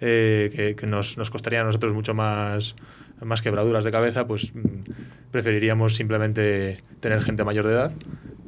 eh, 0.00 0.74
que, 0.78 0.86
nos, 0.86 1.18
nos, 1.18 1.30
costaría 1.30 1.60
a 1.60 1.64
nosotros 1.64 1.92
mucho 1.92 2.14
más, 2.14 2.74
más 3.20 3.42
quebraduras 3.42 3.84
de 3.84 3.90
cabeza, 3.90 4.26
pues 4.26 4.54
mm, 4.54 4.60
preferiríamos 5.30 5.94
simplemente 5.94 6.78
tener 7.00 7.20
gente 7.22 7.44
mayor 7.44 7.66
de 7.66 7.72
edad 7.72 7.92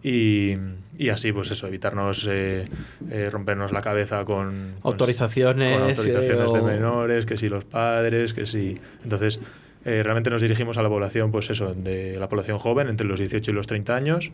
y, 0.02 0.56
y 0.96 1.10
así, 1.10 1.32
pues 1.32 1.50
eso, 1.50 1.66
evitarnos 1.66 2.26
eh, 2.30 2.66
eh, 3.10 3.28
rompernos 3.30 3.72
la 3.72 3.82
cabeza 3.82 4.24
con, 4.24 4.76
autorizaciones, 4.82 5.78
con 5.78 5.88
autorizaciones 5.90 6.52
de 6.52 6.62
menores, 6.62 7.26
que 7.26 7.36
si 7.36 7.48
los 7.48 7.64
padres, 7.64 8.32
que 8.32 8.46
si... 8.46 8.78
Entonces, 9.02 9.38
realmente 9.84 10.30
nos 10.30 10.40
dirigimos 10.40 10.78
a 10.78 10.82
la 10.82 10.88
población, 10.88 11.32
pues 11.32 11.50
eso, 11.50 11.74
de 11.74 12.16
la 12.16 12.28
población 12.28 12.58
joven, 12.58 12.88
entre 12.88 13.06
los 13.06 13.18
18 13.18 13.50
y 13.50 13.54
los 13.54 13.66
30 13.66 13.96
años, 13.96 14.32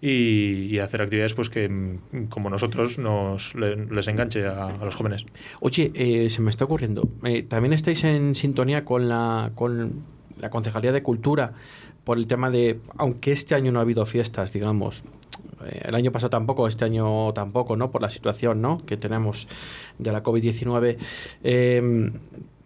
y, 0.00 0.78
hacer 0.78 1.02
actividades 1.02 1.34
pues 1.34 1.50
que 1.50 1.68
mm, 1.68 2.26
como 2.28 2.50
nosotros 2.50 2.98
nos 2.98 3.54
les 3.54 4.08
enganche 4.08 4.46
a, 4.46 4.76
los 4.82 4.94
jóvenes. 4.94 5.26
Oye, 5.60 5.92
eh, 5.94 6.30
se 6.30 6.40
me 6.40 6.50
está 6.50 6.64
ocurriendo, 6.64 7.08
eh, 7.24 7.42
también 7.42 7.72
estáis 7.72 8.04
en 8.04 8.34
sintonía 8.34 8.84
con 8.84 9.08
la, 9.08 9.52
con 9.54 10.02
la 10.38 10.50
Concejalía 10.50 10.92
de 10.92 11.02
Cultura 11.02 11.52
por 12.04 12.16
el 12.16 12.26
tema 12.26 12.50
de, 12.50 12.80
aunque 12.96 13.32
este 13.32 13.54
año 13.54 13.72
no 13.72 13.78
ha 13.78 13.82
habido 13.82 14.06
fiestas, 14.06 14.52
digamos, 14.52 15.04
eh, 15.66 15.82
el 15.84 15.94
año 15.94 16.12
pasado 16.12 16.30
tampoco, 16.30 16.66
este 16.66 16.86
año 16.86 17.32
tampoco, 17.34 17.76
¿no? 17.76 17.90
Por 17.90 18.00
la 18.00 18.08
situación, 18.08 18.62
¿no? 18.62 18.84
Que 18.86 18.96
tenemos 18.96 19.48
de 19.98 20.12
la 20.12 20.22
COVID-19 20.22 20.96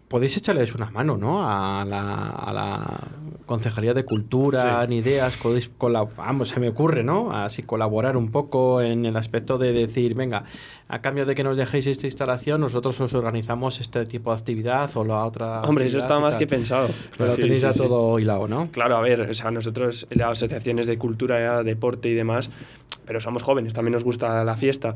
podéis 0.07 0.37
echarles 0.37 0.73
una 0.75 0.89
mano, 0.91 1.17
¿no? 1.17 1.47
A 1.47 1.83
la, 1.85 2.29
a 2.29 2.53
la 2.53 3.07
Concejalía 3.45 3.93
de 3.93 4.05
Cultura, 4.05 4.83
en 4.83 4.93
ideas, 4.93 5.37
podéis 5.37 5.69
vamos, 6.17 6.49
se 6.49 6.59
me 6.59 6.69
ocurre, 6.69 7.03
¿no? 7.03 7.31
Así 7.31 7.63
colaborar 7.63 8.17
un 8.17 8.31
poco 8.31 8.81
en 8.81 9.05
el 9.05 9.17
aspecto 9.17 9.57
de 9.57 9.71
decir, 9.71 10.15
venga, 10.15 10.45
a 10.87 10.99
cambio 11.01 11.25
de 11.25 11.35
que 11.35 11.43
nos 11.43 11.57
dejéis 11.57 11.87
esta 11.87 12.07
instalación, 12.07 12.61
nosotros 12.61 12.99
os 13.01 13.13
organizamos 13.13 13.79
este 13.79 14.05
tipo 14.05 14.31
de 14.31 14.37
actividad 14.37 14.89
o 14.95 15.03
la 15.03 15.25
otra. 15.25 15.61
Hombre, 15.61 15.85
eso 15.85 15.99
está 15.99 16.19
más 16.19 16.35
que 16.35 16.47
pensado. 16.47 16.89
Pero 17.17 17.31
lo 17.31 17.35
tenéis 17.35 17.61
ya 17.61 17.73
todo 17.73 18.19
hilado, 18.19 18.47
¿no? 18.47 18.69
Claro, 18.71 18.97
a 18.97 19.01
ver, 19.01 19.21
o 19.21 19.33
sea, 19.33 19.51
nosotros, 19.51 20.07
las 20.09 20.31
asociaciones 20.31 20.87
de 20.87 20.97
cultura, 20.97 21.63
deporte 21.63 22.09
y 22.09 22.13
demás, 22.13 22.49
pero 23.05 23.19
somos 23.19 23.43
jóvenes, 23.43 23.73
también 23.73 23.93
nos 23.93 24.03
gusta 24.03 24.43
la 24.43 24.55
fiesta 24.55 24.95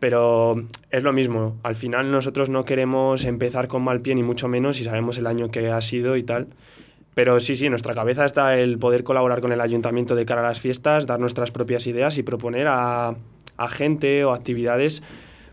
pero 0.00 0.64
es 0.90 1.04
lo 1.04 1.12
mismo. 1.12 1.56
Al 1.62 1.74
final 1.74 2.10
nosotros 2.10 2.48
no 2.48 2.64
queremos 2.64 3.24
empezar 3.24 3.68
con 3.68 3.82
mal 3.82 4.00
pie 4.00 4.14
ni 4.14 4.22
mucho 4.22 4.48
menos 4.48 4.80
y 4.80 4.84
sabemos 4.84 5.18
el 5.18 5.26
año 5.26 5.50
que 5.50 5.70
ha 5.70 5.80
sido 5.80 6.16
y 6.16 6.22
tal. 6.22 6.48
Pero 7.14 7.40
sí, 7.40 7.56
sí, 7.56 7.66
en 7.66 7.72
nuestra 7.72 7.94
cabeza 7.94 8.24
está 8.24 8.56
el 8.56 8.78
poder 8.78 9.02
colaborar 9.02 9.40
con 9.40 9.52
el 9.52 9.60
ayuntamiento 9.60 10.14
de 10.14 10.24
cara 10.24 10.40
a 10.40 10.44
las 10.44 10.60
fiestas, 10.60 11.06
dar 11.06 11.18
nuestras 11.18 11.50
propias 11.50 11.86
ideas 11.86 12.16
y 12.16 12.22
proponer 12.22 12.68
a, 12.68 13.16
a 13.56 13.68
gente 13.68 14.24
o 14.24 14.32
actividades 14.32 15.02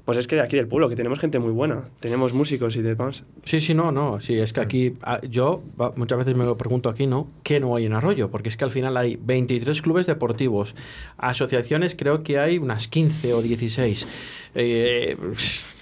pues 0.06 0.20
es 0.20 0.28
que 0.28 0.36
de 0.36 0.44
aquí 0.44 0.56
del 0.56 0.68
pueblo, 0.68 0.88
que 0.88 0.96
tenemos 0.96 1.20
gente 1.20 1.40
muy 1.40 1.52
buena, 1.52 1.90
tenemos 2.00 2.34
músicos 2.34 2.76
y 2.76 2.84
demás. 2.84 3.24
Sí, 3.44 3.60
sí, 3.60 3.74
no, 3.74 3.92
no, 3.92 4.22
sí, 4.22 4.38
es 4.38 4.54
que 4.54 4.60
aquí 4.60 4.94
ah, 5.02 5.20
yo 5.28 5.64
muchas 5.96 6.20
veces 6.20 6.36
me 6.36 6.46
lo 6.46 6.58
pregunto 6.58 6.90
aquí, 6.90 7.08
¿no? 7.08 7.28
¿Qué 7.42 7.60
no 7.60 7.76
hay 7.76 7.86
en 7.86 7.94
Arroyo? 7.94 8.30
Porque 8.30 8.50
es 8.50 8.56
que 8.56 8.66
al 8.66 8.72
final 8.72 8.96
hay 8.98 9.18
23 9.20 9.82
clubes 9.82 10.06
deportivos, 10.06 10.76
asociaciones 11.18 11.96
creo 11.96 12.22
que 12.22 12.38
hay 12.38 12.60
unas 12.60 12.88
15 12.88 13.34
o 13.34 13.42
16. 13.42 14.08
Eh, 14.54 15.18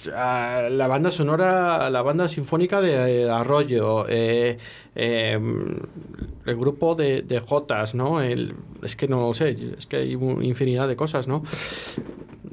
la 0.05 0.87
banda 0.87 1.11
sonora, 1.11 1.89
la 1.89 2.01
banda 2.01 2.29
sinfónica 2.29 2.81
de 2.81 3.23
eh, 3.23 3.29
Arroyo, 3.29 4.05
eh, 4.07 4.57
el 4.95 6.55
grupo 6.55 6.95
de, 6.95 7.23
de 7.23 7.39
Jotas, 7.39 7.93
¿no? 7.93 8.21
El, 8.21 8.53
es 8.81 8.95
que 8.95 9.07
no 9.07 9.19
lo 9.19 9.33
sé, 9.33 9.57
es 9.77 9.85
que 9.85 9.97
hay 9.97 10.13
infinidad 10.13 10.87
de 10.87 10.95
cosas, 10.95 11.27
¿no? 11.27 11.43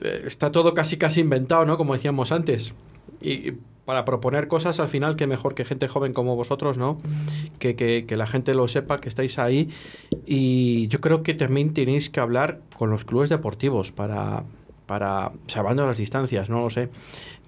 Eh, 0.00 0.22
está 0.26 0.50
todo 0.52 0.74
casi 0.74 0.96
casi 0.96 1.20
inventado, 1.20 1.64
¿no? 1.64 1.76
Como 1.76 1.92
decíamos 1.92 2.32
antes. 2.32 2.72
Y 3.20 3.52
para 3.84 4.04
proponer 4.04 4.46
cosas 4.46 4.78
al 4.78 4.88
final, 4.88 5.16
que 5.16 5.26
mejor 5.26 5.54
que 5.54 5.64
gente 5.64 5.88
joven 5.88 6.12
como 6.12 6.36
vosotros, 6.36 6.78
¿no? 6.78 6.98
Que, 7.58 7.74
que, 7.74 8.16
la 8.16 8.26
gente 8.26 8.54
lo 8.54 8.68
sepa, 8.68 9.00
que 9.00 9.08
estáis 9.08 9.38
ahí. 9.38 9.68
Y 10.26 10.86
yo 10.88 11.00
creo 11.00 11.22
que 11.22 11.34
también 11.34 11.74
tenéis 11.74 12.08
que 12.08 12.20
hablar 12.20 12.60
con 12.78 12.90
los 12.90 13.04
clubes 13.04 13.30
deportivos 13.30 13.90
para, 13.90 14.44
para 14.86 15.32
salvando 15.48 15.86
las 15.86 15.96
distancias, 15.96 16.48
no 16.48 16.62
lo 16.62 16.70
sé. 16.70 16.88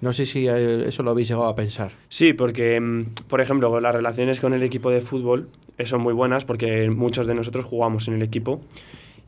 No 0.01 0.11
sé 0.11 0.25
si 0.25 0.47
eh, 0.47 0.87
eso 0.87 1.01
lo 1.01 1.11
habéis 1.11 1.29
llegado 1.29 1.47
a 1.47 1.55
pensar. 1.55 1.93
Sí, 2.09 2.33
porque, 2.33 2.77
mm, 2.79 3.27
por 3.29 3.39
ejemplo, 3.39 3.79
las 3.79 3.95
relaciones 3.95 4.41
con 4.41 4.53
el 4.53 4.63
equipo 4.63 4.91
de 4.91 4.99
fútbol 4.99 5.47
eh, 5.77 5.85
son 5.85 6.01
muy 6.01 6.13
buenas 6.13 6.43
porque 6.43 6.89
muchos 6.89 7.25
de 7.25 7.35
nosotros 7.35 7.63
jugamos 7.63 8.09
en 8.09 8.15
el 8.15 8.21
equipo 8.21 8.59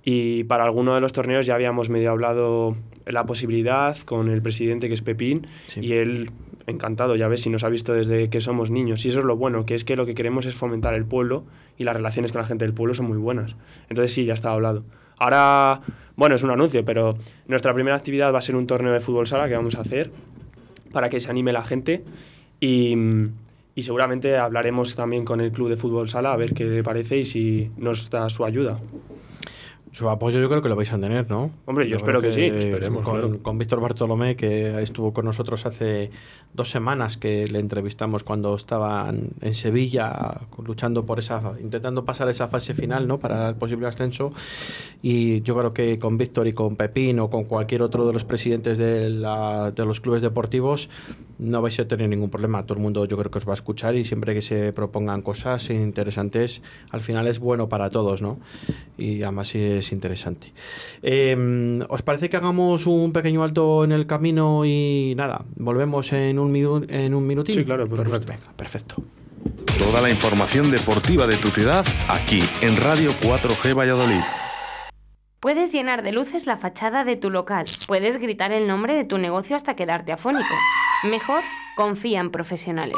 y 0.07 0.43
para 0.43 0.63
alguno 0.63 0.93
de 0.93 1.01
los 1.01 1.11
torneos 1.13 1.47
ya 1.47 1.55
habíamos 1.55 1.89
medio 1.89 2.11
hablado 2.11 2.77
la 3.07 3.25
posibilidad 3.25 3.97
con 3.97 4.29
el 4.29 4.41
presidente 4.41 4.87
que 4.87 4.93
es 4.93 5.01
Pepín 5.01 5.47
y 5.75 5.93
él 5.93 6.29
encantado, 6.67 7.15
ya 7.15 7.27
ves, 7.27 7.41
si 7.41 7.49
nos 7.49 7.63
ha 7.63 7.69
visto 7.69 7.93
desde 7.93 8.29
que 8.29 8.39
somos 8.39 8.69
niños. 8.69 9.03
Y 9.05 9.09
eso 9.09 9.19
es 9.19 9.25
lo 9.25 9.35
bueno, 9.35 9.65
que 9.65 9.73
es 9.73 9.83
que 9.83 9.95
lo 9.95 10.05
que 10.05 10.13
queremos 10.13 10.45
es 10.45 10.53
fomentar 10.53 10.93
el 10.93 11.05
pueblo 11.05 11.43
y 11.77 11.83
las 11.83 11.95
relaciones 11.95 12.31
con 12.31 12.41
la 12.41 12.47
gente 12.47 12.65
del 12.65 12.73
pueblo 12.73 12.93
son 12.93 13.07
muy 13.07 13.17
buenas. 13.17 13.55
Entonces 13.89 14.13
sí, 14.13 14.25
ya 14.25 14.35
está 14.35 14.51
hablado. 14.51 14.83
Ahora, 15.17 15.81
bueno, 16.15 16.35
es 16.35 16.43
un 16.43 16.51
anuncio, 16.51 16.85
pero 16.85 17.17
nuestra 17.47 17.73
primera 17.73 17.95
actividad 17.95 18.31
va 18.31 18.37
a 18.37 18.41
ser 18.41 18.55
un 18.55 18.67
torneo 18.67 18.93
de 18.93 18.99
fútbol 18.99 19.25
sala 19.25 19.47
que 19.47 19.55
vamos 19.55 19.75
a 19.75 19.81
hacer 19.81 20.11
para 20.91 21.09
que 21.09 21.19
se 21.19 21.29
anime 21.31 21.51
la 21.51 21.63
gente 21.63 22.03
y, 22.59 22.95
y 23.73 23.81
seguramente 23.81 24.37
hablaremos 24.37 24.95
también 24.95 25.25
con 25.25 25.41
el 25.41 25.51
club 25.51 25.69
de 25.69 25.77
fútbol 25.77 26.09
sala 26.09 26.31
a 26.31 26.37
ver 26.37 26.53
qué 26.53 26.65
le 26.65 26.83
parece 26.83 27.17
y 27.17 27.25
si 27.25 27.71
nos 27.77 28.09
da 28.09 28.29
su 28.29 28.45
ayuda. 28.45 28.77
Su 29.95 30.09
apoyo 30.09 30.41
yo 30.41 30.49
creo 30.49 30.61
que 30.61 30.67
lo 30.67 30.75
vais 30.75 30.91
a 30.91 30.99
tener, 30.99 31.29
¿no? 31.29 31.51
Hombre, 31.65 31.87
yo, 31.87 31.95
espero 31.95 32.21
que, 32.21 32.29
sí. 32.29 32.41
Esperemos, 32.41 33.01
con, 33.01 33.37
con 33.37 33.57
Víctor 33.57 33.79
Bartolomé, 33.79 34.35
que 34.35 34.81
estuvo 34.81 35.13
con 35.13 35.23
nosotros 35.23 35.65
hace 35.65 36.11
dos 36.53 36.69
semanas, 36.69 37.15
que 37.15 37.47
le 37.47 37.59
entrevistamos 37.59 38.25
cuando 38.25 38.53
estaban 38.57 39.29
en 39.39 39.53
Sevilla 39.53 40.41
luchando 40.61 41.05
por 41.05 41.19
esa, 41.19 41.53
intentando 41.61 42.03
pasar 42.03 42.27
esa 42.27 42.49
fase 42.49 42.73
final, 42.73 43.07
¿no? 43.07 43.19
Para 43.19 43.47
el 43.47 43.55
posible 43.55 43.87
ascenso. 43.87 44.33
Y 45.01 45.41
yo 45.43 45.55
creo 45.55 45.73
que 45.73 45.97
con 45.97 46.17
Víctor 46.17 46.47
y 46.47 46.51
con 46.51 46.75
Pepín 46.75 47.19
o 47.19 47.29
con 47.29 47.45
cualquier 47.45 47.81
otro 47.81 48.05
de 48.05 48.11
los 48.11 48.25
presidentes 48.25 48.77
de, 48.77 49.09
la, 49.09 49.71
de 49.71 49.85
los 49.85 50.01
clubes 50.01 50.21
deportivos 50.21 50.89
no 51.37 51.61
vais 51.61 51.79
a 51.79 51.87
tener 51.87 52.09
ningún 52.09 52.29
problema. 52.29 52.65
Todo 52.65 52.77
el 52.77 52.83
mundo 52.83 53.05
yo 53.05 53.17
creo 53.17 53.31
que 53.31 53.37
os 53.37 53.47
va 53.47 53.51
a 53.51 53.53
escuchar 53.53 53.95
y 53.95 54.03
siempre 54.03 54.33
que 54.33 54.41
se 54.41 54.73
propongan 54.73 55.21
cosas 55.21 55.69
interesantes, 55.69 56.61
al 56.91 57.01
final 57.01 57.27
es 57.27 57.39
bueno 57.39 57.69
para 57.69 57.89
todos, 57.89 58.21
¿no? 58.21 58.39
Y 58.97 59.23
además 59.23 59.53
es 59.55 59.84
interesante. 59.91 60.53
Em, 61.01 61.81
¿Os 61.89 62.01
parece 62.01 62.29
que 62.29 62.37
hagamos 62.37 62.87
un 62.87 63.13
pequeño 63.13 63.43
alto 63.43 63.83
en 63.83 63.91
el 63.91 64.07
camino 64.07 64.65
y 64.65 65.13
nada, 65.15 65.45
volvemos 65.55 66.11
en 66.13 66.39
un, 66.39 66.85
en 66.89 67.13
un 67.13 67.27
minutito? 67.27 67.57
Sí, 67.57 67.65
claro, 67.65 67.87
perfecto. 67.87 68.33
perfecto. 68.55 68.95
Toda 69.77 70.01
la 70.01 70.09
información 70.09 70.71
deportiva 70.71 71.27
de 71.27 71.35
tu 71.35 71.49
ciudad 71.49 71.85
aquí 72.09 72.39
en 72.61 72.77
Radio 72.77 73.11
4G 73.21 73.77
Valladolid. 73.77 74.21
Puedes 75.39 75.71
llenar 75.71 76.01
de 76.01 76.11
luces 76.11 76.47
la 76.47 76.57
fachada 76.57 77.03
de 77.03 77.17
tu 77.17 77.29
local. 77.29 77.65
Puedes 77.85 78.17
gritar 78.17 78.51
el 78.51 78.67
nombre 78.67 78.95
de 78.95 79.03
tu 79.03 79.19
negocio 79.19 79.55
hasta 79.55 79.75
quedarte 79.75 80.11
afónico. 80.11 80.55
Mejor, 81.03 81.43
confía 81.75 82.19
en 82.19 82.31
profesionales. 82.31 82.97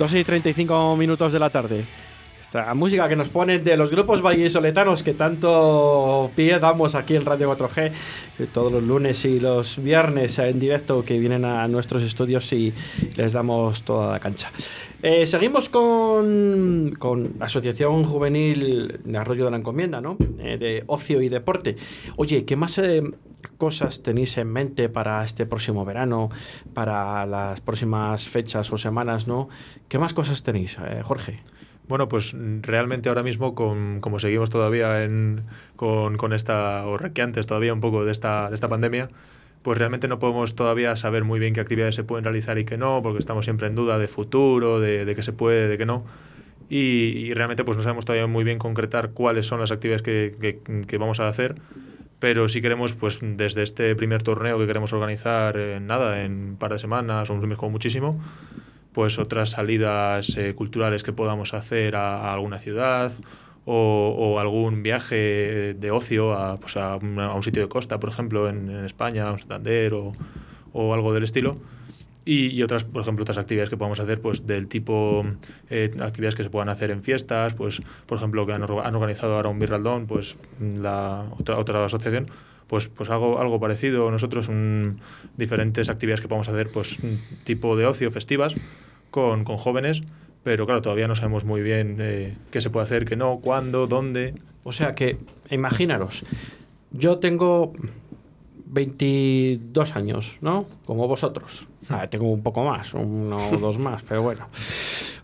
12 0.00 0.18
y 0.18 0.24
35 0.24 0.96
minutos 0.96 1.30
de 1.30 1.38
la 1.38 1.50
tarde. 1.50 1.84
Esta 2.40 2.72
música 2.72 3.06
que 3.06 3.16
nos 3.16 3.28
ponen 3.28 3.62
de 3.62 3.76
los 3.76 3.90
grupos 3.90 4.22
vallisoletanos 4.22 5.02
que 5.02 5.12
tanto 5.12 6.30
pie 6.34 6.58
damos 6.58 6.94
aquí 6.94 7.16
en 7.16 7.26
Radio 7.26 7.54
4G 7.54 7.92
todos 8.50 8.72
los 8.72 8.82
lunes 8.82 9.22
y 9.26 9.38
los 9.38 9.76
viernes 9.76 10.38
en 10.38 10.58
directo 10.58 11.04
que 11.04 11.18
vienen 11.18 11.44
a 11.44 11.68
nuestros 11.68 12.02
estudios 12.02 12.50
y 12.54 12.72
les 13.14 13.34
damos 13.34 13.82
toda 13.82 14.12
la 14.12 14.20
cancha. 14.20 14.50
Eh, 15.02 15.26
seguimos 15.26 15.70
con, 15.70 16.92
con 16.98 17.36
la 17.38 17.46
Asociación 17.46 18.04
Juvenil 18.04 19.00
de 19.02 19.18
Arroyo 19.18 19.46
de 19.46 19.50
la 19.50 19.56
Encomienda, 19.56 20.02
¿no? 20.02 20.18
Eh, 20.38 20.58
de 20.58 20.84
ocio 20.88 21.22
y 21.22 21.30
deporte. 21.30 21.76
Oye, 22.16 22.44
¿qué 22.44 22.54
más 22.54 22.76
eh, 22.76 23.02
cosas 23.56 24.02
tenéis 24.02 24.36
en 24.36 24.52
mente 24.52 24.90
para 24.90 25.24
este 25.24 25.46
próximo 25.46 25.86
verano, 25.86 26.28
para 26.74 27.24
las 27.24 27.62
próximas 27.62 28.28
fechas 28.28 28.70
o 28.72 28.78
semanas, 28.78 29.26
¿no? 29.26 29.48
¿Qué 29.88 29.98
más 29.98 30.12
cosas 30.12 30.42
tenéis, 30.42 30.76
eh, 30.84 31.00
Jorge? 31.02 31.40
Bueno, 31.88 32.06
pues 32.08 32.34
realmente 32.60 33.08
ahora 33.08 33.22
mismo, 33.22 33.54
con, 33.54 34.00
como 34.00 34.18
seguimos 34.18 34.50
todavía 34.50 35.02
en, 35.02 35.44
con, 35.76 36.18
con, 36.18 36.34
esta, 36.34 36.86
o 36.86 36.98
que 37.12 37.22
antes 37.22 37.46
todavía 37.46 37.72
un 37.72 37.80
poco 37.80 38.04
de 38.04 38.12
esta, 38.12 38.50
de 38.50 38.54
esta 38.54 38.68
pandemia, 38.68 39.08
pues 39.62 39.78
realmente 39.78 40.08
no 40.08 40.18
podemos 40.18 40.54
todavía 40.54 40.96
saber 40.96 41.24
muy 41.24 41.38
bien 41.40 41.54
qué 41.54 41.60
actividades 41.60 41.94
se 41.94 42.04
pueden 42.04 42.24
realizar 42.24 42.58
y 42.58 42.64
qué 42.64 42.76
no, 42.76 43.02
porque 43.02 43.18
estamos 43.18 43.44
siempre 43.44 43.66
en 43.66 43.74
duda 43.74 43.98
de 43.98 44.08
futuro, 44.08 44.80
de, 44.80 45.04
de 45.04 45.14
qué 45.14 45.22
se 45.22 45.32
puede, 45.32 45.68
de 45.68 45.78
qué 45.78 45.86
no. 45.86 46.04
Y, 46.68 46.76
y, 46.76 47.34
realmente 47.34 47.64
pues 47.64 47.76
no 47.76 47.82
sabemos 47.82 48.04
todavía 48.04 48.28
muy 48.28 48.44
bien 48.44 48.58
concretar 48.58 49.10
cuáles 49.10 49.46
son 49.46 49.58
las 49.58 49.72
actividades 49.72 50.02
que, 50.02 50.36
que, 50.40 50.84
que 50.86 50.98
vamos 50.98 51.18
a 51.18 51.26
hacer 51.26 51.56
pero 52.20 52.50
si 52.50 52.60
queremos, 52.60 52.92
pues 52.92 53.18
desde 53.22 53.62
este 53.62 53.96
primer 53.96 54.22
torneo 54.22 54.58
que 54.58 54.66
queremos 54.66 54.92
organizar 54.92 55.56
en 55.56 55.86
nada, 55.86 56.22
en 56.22 56.50
un 56.50 56.56
par 56.56 56.72
de 56.72 56.78
semanas 56.78 57.30
o 57.30 57.34
un 57.34 57.48
mes 57.48 57.58
como 57.58 57.70
muchísimo, 57.70 58.20
pues 58.92 59.18
otras 59.18 59.50
salidas 59.50 60.36
eh, 60.36 60.54
culturales 60.54 61.02
que 61.02 61.14
podamos 61.14 61.54
hacer 61.54 61.96
a, 61.96 62.32
alguna 62.32 62.58
ciudad 62.58 63.10
o, 63.64 64.14
o 64.18 64.38
algún 64.38 64.82
viaje 64.82 65.74
de 65.74 65.90
ocio 65.90 66.32
a, 66.32 66.58
pues 66.58 66.76
a, 66.76 66.94
a 66.94 67.34
un 67.34 67.42
sitio 67.42 67.62
de 67.62 67.68
costa, 67.68 68.00
por 68.00 68.10
ejemplo, 68.10 68.48
en, 68.48 68.70
en 68.70 68.84
España, 68.84 69.28
a 69.28 69.32
un 69.32 69.38
Santander 69.38 69.94
o, 69.94 70.12
o 70.72 70.94
algo 70.94 71.12
del 71.12 71.24
estilo. 71.24 71.56
Y, 72.24 72.48
y 72.48 72.62
otras, 72.62 72.84
por 72.84 73.00
ejemplo, 73.00 73.22
otras 73.22 73.38
actividades 73.38 73.70
que 73.70 73.78
podamos 73.78 73.98
hacer, 73.98 74.20
pues 74.20 74.46
del 74.46 74.68
tipo 74.68 75.24
eh, 75.70 75.90
actividades 76.00 76.34
que 76.34 76.42
se 76.42 76.50
puedan 76.50 76.68
hacer 76.68 76.90
en 76.90 77.02
fiestas, 77.02 77.54
pues, 77.54 77.80
por 78.06 78.18
ejemplo, 78.18 78.46
que 78.46 78.52
han, 78.52 78.62
han 78.62 78.94
organizado 78.94 79.36
ahora 79.36 79.48
un 79.48 79.58
Birraldón, 79.58 80.06
pues 80.06 80.36
la 80.60 81.24
otra, 81.38 81.56
otra 81.56 81.84
asociación, 81.84 82.28
pues, 82.66 82.88
pues 82.88 83.08
algo, 83.08 83.40
algo 83.40 83.58
parecido. 83.58 84.10
Nosotros, 84.10 84.48
un, 84.48 85.00
diferentes 85.38 85.88
actividades 85.88 86.20
que 86.20 86.28
podamos 86.28 86.48
hacer, 86.48 86.70
pues 86.70 86.98
tipo 87.44 87.74
de 87.76 87.86
ocio, 87.86 88.10
festivas, 88.10 88.54
con, 89.10 89.42
con 89.44 89.56
jóvenes, 89.56 90.02
pero 90.42 90.66
claro, 90.66 90.82
todavía 90.82 91.08
no 91.08 91.16
sabemos 91.16 91.44
muy 91.44 91.62
bien 91.62 91.98
eh, 92.00 92.36
qué 92.50 92.60
se 92.60 92.70
puede 92.70 92.84
hacer, 92.84 93.04
qué 93.04 93.16
no, 93.16 93.38
cuándo, 93.38 93.86
dónde. 93.86 94.34
O 94.64 94.72
sea 94.72 94.94
que, 94.94 95.18
imaginaros, 95.50 96.24
yo 96.92 97.18
tengo 97.18 97.72
22 98.66 99.96
años, 99.96 100.38
¿no? 100.40 100.66
Como 100.86 101.08
vosotros. 101.08 101.66
Ah, 101.88 102.06
tengo 102.08 102.30
un 102.30 102.42
poco 102.42 102.64
más, 102.64 102.94
uno 102.94 103.36
o 103.50 103.56
dos 103.58 103.78
más, 103.78 104.02
pero 104.02 104.22
bueno. 104.22 104.46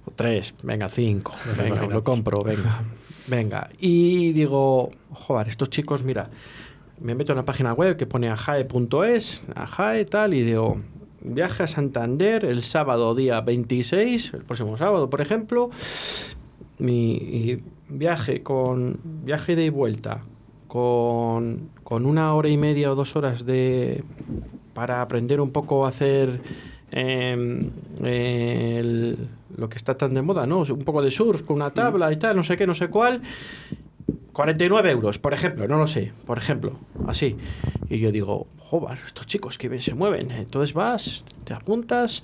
O 0.04 0.11
tres, 0.11 0.54
venga, 0.62 0.88
cinco. 0.88 1.32
Nos 1.46 1.56
Venga, 1.56 1.68
imaginamos. 1.68 1.94
lo 1.94 2.04
compro, 2.04 2.42
venga. 2.42 2.82
Venga. 3.28 3.70
Y 3.80 4.32
digo, 4.32 4.90
joder, 5.12 5.49
estos 5.49 5.70
chicos, 5.70 6.02
mira, 6.02 6.30
me 7.00 7.14
meto 7.14 7.32
en 7.32 7.37
la 7.37 7.44
página 7.44 7.73
web 7.73 7.96
que 7.96 8.06
pone 8.06 8.28
ajae.es, 8.28 9.42
ajae 9.54 10.04
tal, 10.04 10.35
y 10.35 10.42
digo, 10.42 10.80
viaje 11.23 11.62
a 11.62 11.66
Santander 11.66 12.44
el 12.44 12.62
sábado 12.62 13.14
día 13.14 13.40
26, 13.40 14.35
el 14.35 14.42
próximo 14.44 14.76
sábado, 14.76 15.11
por 15.11 15.20
ejemplo, 15.20 15.70
mi 16.78 17.61
viaje 17.88 18.42
con 18.42 18.99
viaje 19.25 19.56
de 19.56 19.70
vuelta 19.70 20.23
con, 20.68 21.70
con 21.85 22.04
una 22.06 22.35
hora 22.35 22.49
y 22.49 22.56
media 22.56 22.92
o 22.92 22.94
dos 22.94 23.16
horas 23.16 23.46
de 23.46 24.02
para 24.75 25.00
aprender 25.00 25.40
un 25.40 25.50
poco 25.52 25.87
a 25.87 25.88
hacer 25.88 26.40
em, 26.90 27.61
el- 28.04 29.16
lo 29.56 29.68
que 29.70 29.76
está 29.78 29.96
tan 29.96 30.12
de 30.12 30.20
moda, 30.23 30.46
¿no? 30.46 30.58
Un 30.61 30.85
poco 30.85 31.00
de 31.02 31.11
surf 31.11 31.42
con 31.42 31.56
una 31.56 31.70
tabla 31.73 32.12
y 32.12 32.16
tal, 32.16 32.37
no 32.37 32.42
sé 32.42 32.56
qué, 32.58 32.66
no 32.66 32.75
sé 32.75 32.88
cuál. 32.88 33.23
49 34.32 34.90
euros, 34.90 35.18
por 35.18 35.32
ejemplo, 35.32 35.66
no 35.66 35.78
lo 35.78 35.86
sé, 35.86 36.12
por 36.26 36.38
ejemplo, 36.38 36.78
así. 37.06 37.36
Y 37.88 37.98
yo 37.98 38.12
digo, 38.12 38.46
joder, 38.58 38.98
estos 39.06 39.26
chicos 39.26 39.58
que 39.58 39.68
bien 39.68 39.82
se 39.82 39.94
mueven. 39.94 40.30
Entonces 40.30 40.75
vas, 40.75 41.25
te 41.44 41.54
apuntas, 41.54 42.22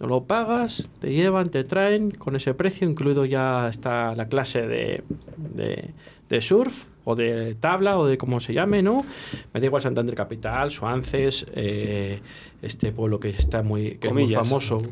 lo 0.00 0.24
pagas, 0.24 0.90
te 1.00 1.12
llevan, 1.12 1.50
te 1.50 1.64
traen 1.64 2.10
con 2.10 2.36
ese 2.36 2.54
precio, 2.54 2.88
incluido 2.88 3.24
ya 3.24 3.68
está 3.68 4.14
la 4.14 4.28
clase 4.28 4.66
de, 4.66 5.04
de, 5.36 5.90
de 6.28 6.40
surf 6.40 6.86
o 7.08 7.14
de 7.14 7.54
tabla 7.54 7.98
o 7.98 8.06
de 8.06 8.18
cómo 8.18 8.40
se 8.40 8.52
llame, 8.52 8.82
¿no? 8.82 9.06
Me 9.54 9.60
da 9.60 9.66
igual 9.66 9.80
Santander 9.80 10.14
Capital, 10.16 10.72
Suances, 10.72 11.46
eh, 11.54 12.20
este 12.60 12.90
pueblo 12.90 13.20
que 13.20 13.28
está 13.30 13.62
muy, 13.62 13.92
que 13.96 14.08
es 14.08 14.12
muy 14.12 14.22
Comillas. 14.24 14.48
famoso, 14.48 14.82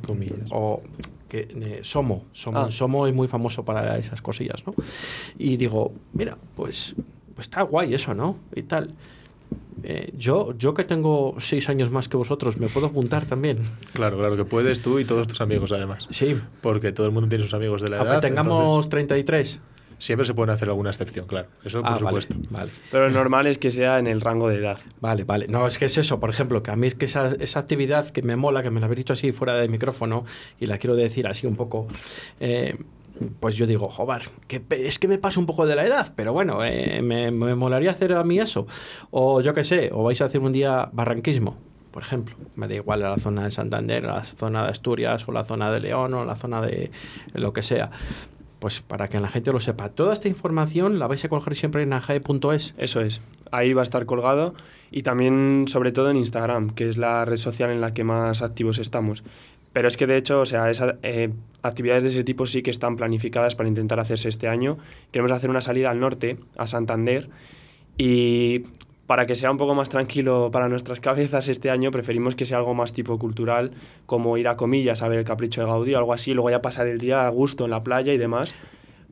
o 0.50 0.80
que, 1.28 1.49
eh, 1.50 1.78
Somo, 1.83 2.26
Somo, 2.33 2.59
Ah. 2.61 2.71
Somo 2.71 3.06
es 3.09 3.14
muy 3.14 3.26
famoso 3.26 3.64
para 3.64 3.99
esas 3.99 4.23
cosillas, 4.23 4.64
¿no? 4.64 4.75
Y 5.38 5.56
digo, 5.56 5.92
mira, 6.12 6.38
pues, 6.54 6.94
pues 7.35 7.47
está 7.49 7.62
guay 7.62 7.94
eso, 7.94 8.14
¿no? 8.14 8.37
Y 8.54 8.62
tal. 8.62 8.94
Eh, 9.83 10.12
yo, 10.16 10.56
yo 10.56 10.73
que 10.73 10.85
tengo 10.85 11.35
seis 11.38 11.68
años 11.68 11.90
más 11.90 12.09
que 12.09 12.16
vosotros, 12.16 12.59
¿me 12.59 12.68
puedo 12.68 12.87
apuntar 12.87 13.26
también? 13.26 13.59
Claro, 13.92 14.18
claro 14.18 14.37
que 14.37 14.44
puedes 14.44 14.80
tú 14.80 15.00
y 15.00 15.04
todos 15.04 15.26
tus 15.26 15.40
amigos 15.40 15.73
además. 15.73 16.06
Sí, 16.11 16.37
Porque 16.62 16.92
todo 16.92 17.06
el 17.06 17.12
mundo 17.12 17.28
tiene 17.28 17.42
sus 17.44 17.54
amigos 17.54 17.83
de 17.83 17.90
la 17.90 17.97
aunque 17.99 18.12
edad. 18.12 18.21
tengamos 18.21 18.88
33. 18.88 19.61
Siempre 19.99 20.27
se 20.27 20.35
puede 20.35 20.53
hacer 20.53 20.69
alguna 20.69 20.91
excepción, 20.91 21.27
claro. 21.27 21.49
Eso 21.65 21.83
por 21.83 21.93
Ah, 21.93 21.99
supuesto. 21.99 22.37
Vale, 22.51 22.71
Pero 22.91 23.09
lo 23.09 23.15
normal 23.15 23.47
es 23.47 23.59
que 23.59 23.71
sea 23.71 23.99
en 23.99 24.07
el 24.07 24.21
rango 24.21 24.49
de 24.49 24.57
edad. 24.59 24.79
vale, 25.01 25.25
vale. 25.25 25.47
No, 25.49 25.67
es 25.67 25.79
que 25.79 25.87
es 25.87 25.97
eso, 25.99 26.21
por 26.21 26.31
ejemplo, 26.31 26.63
que 26.63 26.71
a 26.71 26.77
mí 26.77 26.87
es 26.87 26.95
que 26.95 27.05
esa, 27.07 27.28
esa 27.41 27.61
actividad 27.61 28.11
que 28.11 28.23
me 28.23 28.37
mola, 28.37 28.63
que 28.63 28.71
me 28.71 28.80
la 28.80 28.87
habéis 28.87 28.99
dicho 28.99 29.13
así 29.13 29.33
fuera 29.33 29.54
de 29.54 29.69
micrófono, 29.69 30.25
y 30.61 30.67
la 30.67 30.78
quiero 30.78 30.95
decir 30.97 31.26
así 31.26 31.47
un 31.47 31.57
poco, 31.57 31.87
eh, 32.41 32.76
pues 33.41 33.54
yo 33.57 33.67
digo, 33.67 33.89
joder, 33.89 34.23
que 34.49 34.63
es 34.71 34.99
que 34.99 35.07
me 35.09 35.19
pasa 35.19 35.39
un 35.39 35.47
poco 35.47 35.67
de 35.67 35.76
la 35.76 35.87
edad, 35.87 36.13
pero 36.17 36.33
bueno, 36.33 36.65
eh, 36.65 37.00
me, 37.02 37.30
me 37.30 37.54
molaría 37.54 37.93
hacer 37.93 38.13
a 38.13 38.25
mí 38.25 38.41
eso. 38.41 38.67
O 39.13 39.41
yo 39.41 39.54
qué 39.54 39.63
sé, 39.65 39.91
o 39.93 40.02
vais 40.02 40.21
a 40.21 40.25
hacer 40.25 40.41
un 40.41 40.52
día 40.52 40.89
barranquismo. 40.93 41.57
Por 41.93 42.02
ejemplo, 42.02 42.35
me 42.57 42.67
da 42.67 42.75
igual 42.75 42.99
la 43.02 43.17
zona 43.19 43.45
de 43.45 43.52
Santander, 43.52 44.02
la 44.02 44.25
zona 44.25 44.65
de 44.65 44.71
Asturias, 44.71 45.28
o 45.28 45.33
la 45.33 45.45
zona 45.45 45.71
de 45.71 45.78
León, 45.78 46.13
o 46.15 46.25
la 46.25 46.35
zona 46.35 46.61
de 46.61 46.91
lo 47.35 47.52
que 47.52 47.63
sea. 47.63 47.93
Pues 48.58 48.80
para 48.80 49.08
que 49.08 49.21
la 49.21 49.28
gente 49.28 49.52
lo 49.52 49.60
sepa. 49.60 49.90
Toda 49.90 50.12
esta 50.14 50.28
información 50.28 50.99
la 50.99 51.06
vais 51.06 51.25
a 51.25 51.28
coger 51.28 51.54
siempre 51.54 51.82
en 51.82 51.93
ajae.es. 51.93 52.75
Eso 52.78 53.00
es. 53.02 53.21
Ahí 53.50 53.73
va 53.75 53.82
a 53.82 53.84
estar 53.84 54.06
colgado 54.06 54.54
y 54.90 55.02
también, 55.02 55.67
sobre 55.69 55.93
todo, 55.93 56.10
en 56.10 56.17
Instagram, 56.17 56.71
que 56.71 56.88
es 56.88 56.97
la 56.97 57.25
red 57.25 57.36
social 57.36 57.71
en 57.71 57.80
la 57.80 57.93
que 57.93 58.04
más 58.04 58.43
activos 58.43 58.78
estamos. 58.78 59.23
Pero 59.73 59.88
es 59.88 59.97
que, 59.97 60.06
de 60.06 60.17
hecho, 60.17 60.40
o 60.40 60.47
sea, 60.47 60.71
esa- 60.71 60.97
eh, 61.02 61.30
actividades 61.62 62.04
de 62.04 62.08
ese 62.10 62.25
tipo 62.25 62.47
sí 62.47 62.62
que 62.62 62.71
están 62.71 62.97
planificadas 62.97 63.54
para 63.56 63.69
intentar 63.69 63.99
hacerse 64.00 64.28
este 64.28 64.49
año. 64.49 64.78
Queremos 65.10 65.32
hacer 65.32 65.50
una 65.50 65.60
salida 65.60 65.90
al 65.90 65.99
norte, 66.00 66.38
a 66.56 66.67
Santander, 66.67 67.28
y 67.99 68.64
para 69.06 69.26
que 69.26 69.34
sea 69.34 69.50
un 69.50 69.56
poco 69.56 69.75
más 69.75 69.88
tranquilo 69.88 70.50
para 70.50 70.69
nuestras 70.69 71.00
cabezas 71.00 71.49
este 71.49 71.71
año, 71.71 71.90
preferimos 71.90 72.34
que 72.34 72.47
sea 72.47 72.58
algo 72.58 72.75
más 72.75 72.93
tipo 72.93 73.19
cultural, 73.19 73.73
como 74.06 74.36
ir 74.38 74.49
a 74.49 74.56
comillas 74.56 75.02
a 75.02 75.08
ver 75.08 75.19
el 75.19 75.25
capricho 75.25 75.60
de 75.60 75.67
Gaudí 75.67 75.95
o 75.95 75.99
algo 75.99 76.12
así, 76.12 76.32
luego 76.32 76.50
ya 76.50 76.62
pasar 76.62 76.86
el 76.86 76.99
día 76.99 77.26
a 77.26 77.28
gusto 77.28 77.64
en 77.64 77.71
la 77.71 77.82
playa 77.82 78.12
y 78.12 78.19
demás. 78.19 78.54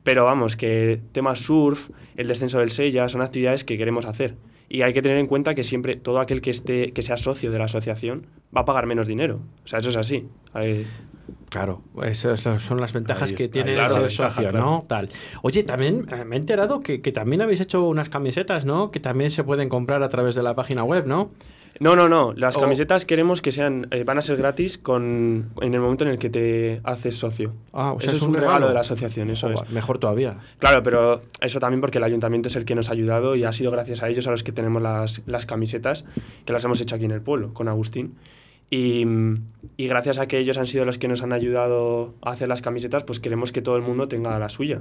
Pero 0.03 0.25
vamos, 0.25 0.57
que 0.57 1.01
temas 1.13 1.41
surf, 1.41 1.91
el 2.17 2.27
descenso 2.27 2.59
del 2.59 2.71
Sella, 2.71 3.09
son 3.09 3.23
actividades 3.23 3.65
que 3.65 3.79
queremos 3.79 4.05
hacer. 4.05 4.35
Y 4.69 4.83
hay 4.83 4.95
que 4.95 5.03
tener 5.03 5.19
en 5.19 5.27
cuenta 5.27 5.55
que 5.55 5.65
siempre 5.65 5.97
todo 5.97 6.19
aquel 6.19 6.41
que, 6.41 6.51
esté, 6.51 6.93
que 6.93 7.03
sea 7.03 7.17
socio 7.17 7.53
de 7.53 7.59
la 7.59 7.67
asociación 7.67 8.27
va 8.57 8.63
a 8.63 8.65
pagar 8.65 8.87
menos 8.87 9.07
dinero. 9.07 9.41
O 9.65 9.69
sea, 9.69 9.79
eso 9.79 9.91
es 9.91 9.97
así. 9.97 10.27
Claro, 11.53 11.83
esas 12.03 12.41
son 12.41 12.81
las 12.81 12.95
ventajas 12.95 13.31
que 13.35 13.47
tiene 13.47 13.77
la 13.77 13.91
ser 13.91 14.03
ventaja, 14.05 14.31
socio, 14.31 14.49
claro. 14.49 14.65
¿no? 14.65 14.85
Tal. 14.89 15.11
Oye, 15.43 15.63
también 15.65 16.07
eh, 16.11 16.25
me 16.25 16.37
he 16.37 16.39
enterado 16.39 16.81
que, 16.81 17.03
que 17.03 17.13
también 17.13 17.43
habéis 17.43 17.61
hecho 17.61 17.87
unas 17.87 18.09
camisetas, 18.09 18.65
¿no? 18.65 18.91
Que 18.91 19.01
también 19.01 19.31
se 19.31 19.45
pueden 19.45 19.69
comprar 19.69 20.03
a 20.03 20.09
través 20.09 20.35
de 20.35 20.43
la 20.43 20.55
página 20.55 20.83
web, 20.83 21.07
¿no? 21.07 21.31
No, 21.79 21.95
no, 21.95 22.09
no. 22.09 22.33
Las 22.33 22.57
O- 22.57 22.61
camisetas 22.61 23.05
queremos 23.05 23.43
que 23.43 23.53
sean, 23.53 23.87
eh, 23.91 24.03
van 24.03 24.17
a 24.17 24.23
ser 24.23 24.39
gratis 24.39 24.79
con, 24.79 25.51
en 25.61 25.75
el 25.75 25.81
momento 25.81 26.05
en 26.05 26.11
el 26.11 26.19
que 26.19 26.31
te 26.31 26.81
haces 26.85 27.17
socio. 27.19 27.53
Ah, 27.75 27.93
o 27.93 28.01
sea, 28.01 28.13
eso 28.13 28.23
es 28.23 28.29
un 28.29 28.35
regalo, 28.35 28.69
de 28.69 28.75
la 28.75 28.81
asociación, 28.81 29.29
eso 29.29 29.51
es. 29.51 29.69
Mejor 29.71 29.99
todavía. 29.99 30.37
Claro, 30.59 30.83
pero 30.83 31.21
eso 31.43 31.61
también 31.61 31.83
porque 31.83 31.99
el 31.99 32.05
ayuntamiento 32.05 32.49
es 32.49 32.57
el 32.57 32.65
que 32.65 32.75
nos 32.75 32.89
ha 32.89 32.93
ayudado 32.93 33.37
y 33.37 33.45
ha 33.45 33.53
sido 33.53 33.71
gracias 33.71 34.03
a 34.03 34.09
ellos 34.09 34.27
a 34.27 34.31
los 34.31 34.43
que 34.43 34.53
tenemos 34.53 34.81
las, 34.81 35.21
las 35.27 35.45
camisetas, 35.45 36.07
que 36.47 36.53
las 36.55 36.65
hemos 36.65 36.81
hecho 36.81 36.95
aquí 36.95 37.05
en 37.05 37.11
el 37.11 37.21
pueblo, 37.21 37.53
con 37.53 37.69
Agustín. 37.69 38.15
Y, 38.75 39.05
y 39.77 39.87
gracias 39.87 40.19
a 40.19 40.27
que 40.27 40.39
ellos 40.39 40.57
han 40.57 40.67
sido 40.67 40.87
los 40.87 40.97
que 40.97 41.07
nos 41.07 41.23
han 41.23 41.35
ayudado 41.35 42.15
a 42.23 42.31
hacer 42.31 42.49
las 42.49 42.63
camisetas, 42.63 43.05
pues 43.05 43.21
queremos 43.21 43.53
que 43.53 43.61
todo 43.61 43.77
el 43.77 43.83
mundo 43.83 44.09
tenga 44.09 44.39
la 44.39 44.49
suya. 44.49 44.81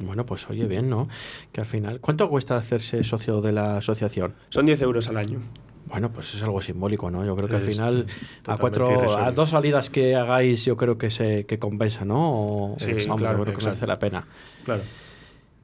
Bueno, 0.00 0.24
pues 0.24 0.48
oye, 0.48 0.66
bien, 0.66 0.88
¿no? 0.88 1.08
Que 1.52 1.60
al 1.60 1.66
final... 1.66 2.00
¿Cuánto 2.00 2.30
cuesta 2.30 2.56
hacerse 2.56 3.04
socio 3.04 3.42
de 3.42 3.52
la 3.52 3.76
asociación? 3.76 4.32
Son 4.48 4.64
10 4.64 4.80
euros 4.80 5.08
al 5.08 5.18
año. 5.18 5.40
Bueno, 5.84 6.10
pues 6.10 6.34
es 6.34 6.42
algo 6.42 6.62
simbólico, 6.62 7.10
¿no? 7.10 7.22
Yo 7.26 7.36
creo 7.36 7.48
que 7.48 7.56
al 7.56 7.62
Es 7.62 7.68
final 7.76 8.06
a 8.46 8.56
cuatro, 8.56 9.18
a 9.18 9.30
dos 9.32 9.50
salidas 9.50 9.90
que 9.90 10.16
hagáis, 10.16 10.64
yo 10.64 10.78
creo 10.78 10.96
que 10.96 11.10
se 11.10 11.44
que 11.44 11.58
compensa, 11.58 12.06
¿no? 12.06 12.20
O- 12.20 12.76
Sí, 12.78 12.92
vamos, 13.06 13.20
claro, 13.22 13.38
yo 13.38 13.44
creo 13.44 13.58
que 13.58 13.64
merece 13.66 13.86
la 13.86 13.98
pena. 13.98 14.26
Claro. 14.64 14.82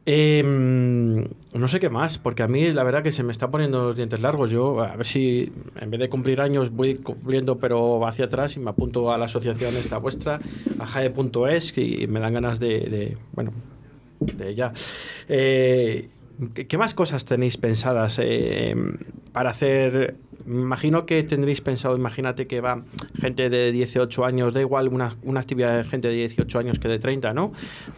Eh, 0.06 0.42
no 0.44 1.68
sé 1.68 1.80
qué 1.80 1.88
más, 1.88 2.18
porque 2.18 2.42
a 2.42 2.48
mí 2.48 2.70
la 2.72 2.84
verdad 2.84 3.02
que 3.02 3.12
se 3.12 3.22
me 3.22 3.32
están 3.32 3.50
poniendo 3.50 3.84
los 3.84 3.96
dientes 3.96 4.20
largos. 4.20 4.50
Yo, 4.50 4.82
a 4.82 4.96
ver 4.96 5.06
si 5.06 5.50
en 5.80 5.90
vez 5.90 6.00
de 6.00 6.08
cumplir 6.08 6.40
años, 6.40 6.70
voy 6.70 6.96
cumpliendo, 6.96 7.58
pero 7.58 8.06
hacia 8.06 8.26
atrás 8.26 8.56
y 8.56 8.60
me 8.60 8.70
apunto 8.70 9.12
a 9.12 9.18
la 9.18 9.26
asociación 9.26 9.76
esta 9.76 9.98
vuestra, 9.98 10.40
a 10.78 10.86
jae.es, 10.86 11.78
y 11.78 12.06
me 12.06 12.20
dan 12.20 12.34
ganas 12.34 12.60
de, 12.60 12.80
de, 12.80 13.18
bueno, 13.32 13.52
de 14.20 14.54
ya. 14.54 14.72
Eh, 15.28 16.08
¿qué, 16.52 16.66
qué 16.66 16.78
más 16.78 16.92
cosas 16.92 17.24
tenéis 17.24 17.56
pensadas 17.56 18.18
eh, 18.22 18.74
para 19.32 19.50
hacer? 19.50 20.16
Me 20.46 20.74
Imagino 20.74 21.06
que 21.06 21.22
tendréis 21.22 21.60
pensado, 21.60 21.96
imagínate 21.96 22.46
que 22.46 22.60
va 22.60 22.82
gente 23.20 23.48
de 23.48 23.70
18 23.70 24.24
años, 24.24 24.52
da 24.52 24.60
igual 24.60 24.88
una, 24.88 25.16
una 25.22 25.40
actividad 25.40 25.76
de 25.76 25.84
gente 25.84 26.08
de 26.08 26.14
18 26.14 26.58
años 26.58 26.78
que 26.78 26.88
de 26.88 26.98
30, 26.98 27.32
¿no? 27.32 27.52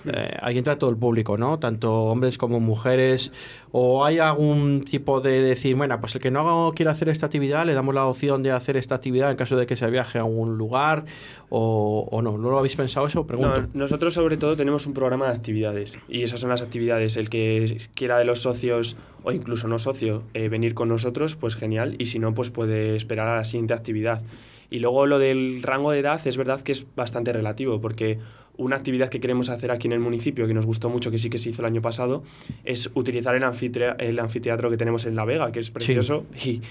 Eh, 0.05 0.37
ahí 0.43 0.59
entra 0.59 0.79
todo 0.79 0.91
el 0.91 0.97
público, 0.97 1.39
¿no? 1.39 1.59
Tanto 1.59 1.93
hombres 2.05 2.37
como 2.37 2.61
mujeres. 2.61 3.33
¿O 3.73 4.05
hay 4.05 4.19
algún 4.19 4.83
tipo 4.85 5.21
de 5.21 5.41
decir, 5.41 5.75
bueno, 5.75 5.99
pues 6.01 6.15
el 6.15 6.21
que 6.21 6.31
no 6.31 6.73
quiera 6.77 6.93
hacer 6.93 7.09
esta 7.09 7.27
actividad, 7.27 7.67
le 7.67 7.75
damos 7.75 7.95
la 7.95 8.05
opción 8.05 8.43
de 8.43 8.53
hacer 8.53 8.77
esta 8.77 8.95
actividad 8.95 9.31
en 9.31 9.37
caso 9.37 9.57
de 9.57 9.67
que 9.67 9.77
se 9.77 9.89
viaje 9.91 10.19
a 10.19 10.25
un 10.25 10.59
lugar? 10.59 11.05
¿O, 11.49 12.09
o 12.11 12.23
no? 12.23 12.37
¿No 12.37 12.51
lo 12.51 12.59
habéis 12.59 12.77
pensado 12.77 13.07
eso? 13.07 13.27
Pregunto. 13.27 13.63
No, 13.63 13.69
nosotros 13.73 14.15
sobre 14.15 14.37
todo 14.37 14.57
tenemos 14.57 14.87
un 14.87 14.95
programa 14.95 15.29
de 15.29 15.35
actividades 15.35 15.99
y 16.09 16.23
esas 16.23 16.41
son 16.41 16.51
las 16.51 16.63
actividades. 16.63 17.17
El 17.17 17.29
que 17.29 17.79
quiera 17.95 18.19
de 18.19 18.25
los 18.25 18.41
socios 18.41 18.97
o 19.27 19.33
incluso 19.33 19.67
no 19.67 19.79
socio 19.81 20.23
eh, 20.35 20.49
venir 20.49 20.73
con 20.75 20.89
nosotros, 20.89 21.35
pues 21.35 21.57
genial. 21.57 21.97
Y 21.99 22.05
si 22.07 22.21
no, 22.21 22.33
pues 22.33 22.51
puede 22.51 22.95
esperar 22.95 23.27
a 23.27 23.37
la 23.37 23.45
siguiente 23.45 23.75
actividad. 23.75 24.23
Y 24.71 24.79
luego 24.79 25.07
lo 25.07 25.19
del 25.19 25.63
rango 25.63 25.91
de 25.91 25.99
edad 25.99 26.21
es 26.27 26.37
verdad 26.37 26.61
que 26.61 26.71
es 26.73 26.87
bastante 26.95 27.33
relativo 27.33 27.81
porque 27.81 28.19
una 28.57 28.77
actividad 28.77 29.11
que 29.11 29.21
queremos 29.21 29.49
hacer 29.51 29.71
aquí 29.71 29.87
en 29.89 29.93
el 29.93 30.01
municipio, 30.01 30.47
que 30.47 30.55
nos 30.55 30.65
gustó 30.65 30.89
mucho, 30.89 31.11
que 31.11 31.19
sí 31.19 31.29
que 31.29 31.39
se 31.39 31.51
hizo 31.51 31.61
el 31.63 31.67
año 31.67 31.83
pasado, 31.83 32.23
es 32.65 32.91
utilizar 32.95 33.35
el, 33.35 33.43
anfitre- 33.43 33.97
el 33.99 34.19
anfiteatro 34.19 34.71
que 34.71 34.77
tenemos 34.77 35.05
en 35.07 35.15
La 35.17 35.25
Vega, 35.25 35.51
que 35.53 35.61
es 35.61 35.71
precioso 35.71 36.25
y, 36.45 36.63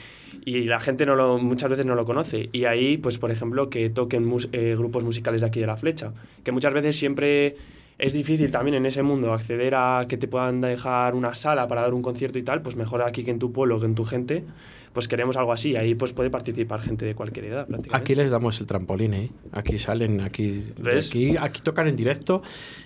y 0.45 0.63
la 0.63 0.79
gente 0.79 1.05
no 1.05 1.15
lo, 1.15 1.37
muchas 1.37 1.69
veces 1.69 1.85
no 1.85 1.93
lo 1.95 2.05
conoce. 2.05 2.49
Y 2.53 2.65
ahí, 2.65 2.97
pues 2.97 3.17
por 3.17 3.31
ejemplo, 3.31 3.69
que 3.69 3.89
toquen 3.89 4.25
mus- 4.25 4.49
eh, 4.51 4.75
grupos 4.77 5.03
musicales 5.03 5.41
de 5.41 5.47
aquí 5.47 5.59
de 5.59 5.67
La 5.67 5.77
Flecha, 5.77 6.11
que 6.43 6.51
muchas 6.51 6.73
veces 6.73 6.95
siempre 6.95 7.55
es 7.97 8.13
difícil 8.13 8.51
también 8.51 8.75
en 8.75 8.85
ese 8.85 9.03
mundo 9.03 9.33
acceder 9.33 9.73
a 9.75 10.05
que 10.07 10.17
te 10.17 10.27
puedan 10.27 10.59
dejar 10.59 11.15
una 11.15 11.33
sala 11.33 11.67
para 11.67 11.81
dar 11.81 11.93
un 11.93 12.01
concierto 12.01 12.37
y 12.37 12.43
tal, 12.43 12.61
pues 12.61 12.75
mejor 12.75 13.01
aquí 13.01 13.23
que 13.23 13.31
en 13.31 13.39
tu 13.39 13.53
pueblo, 13.53 13.79
que 13.79 13.85
en 13.85 13.95
tu 13.95 14.03
gente, 14.03 14.43
pues 14.91 15.07
queremos 15.07 15.37
algo 15.37 15.53
así. 15.53 15.77
Ahí 15.77 15.95
pues 15.95 16.11
puede 16.11 16.29
participar 16.29 16.81
gente 16.81 17.05
de 17.05 17.15
cualquier 17.15 17.45
edad 17.45 17.67
prácticamente. 17.67 17.97
Aquí 17.97 18.13
les 18.15 18.31
damos 18.31 18.59
el 18.59 18.67
trampolín, 18.67 19.13
¿eh? 19.13 19.31
Aquí 19.53 19.77
salen, 19.77 20.19
aquí, 20.19 20.73
aquí, 20.85 21.37
aquí 21.39 21.61
tocan 21.61 21.87
en 21.87 21.95
directo. 21.95 22.41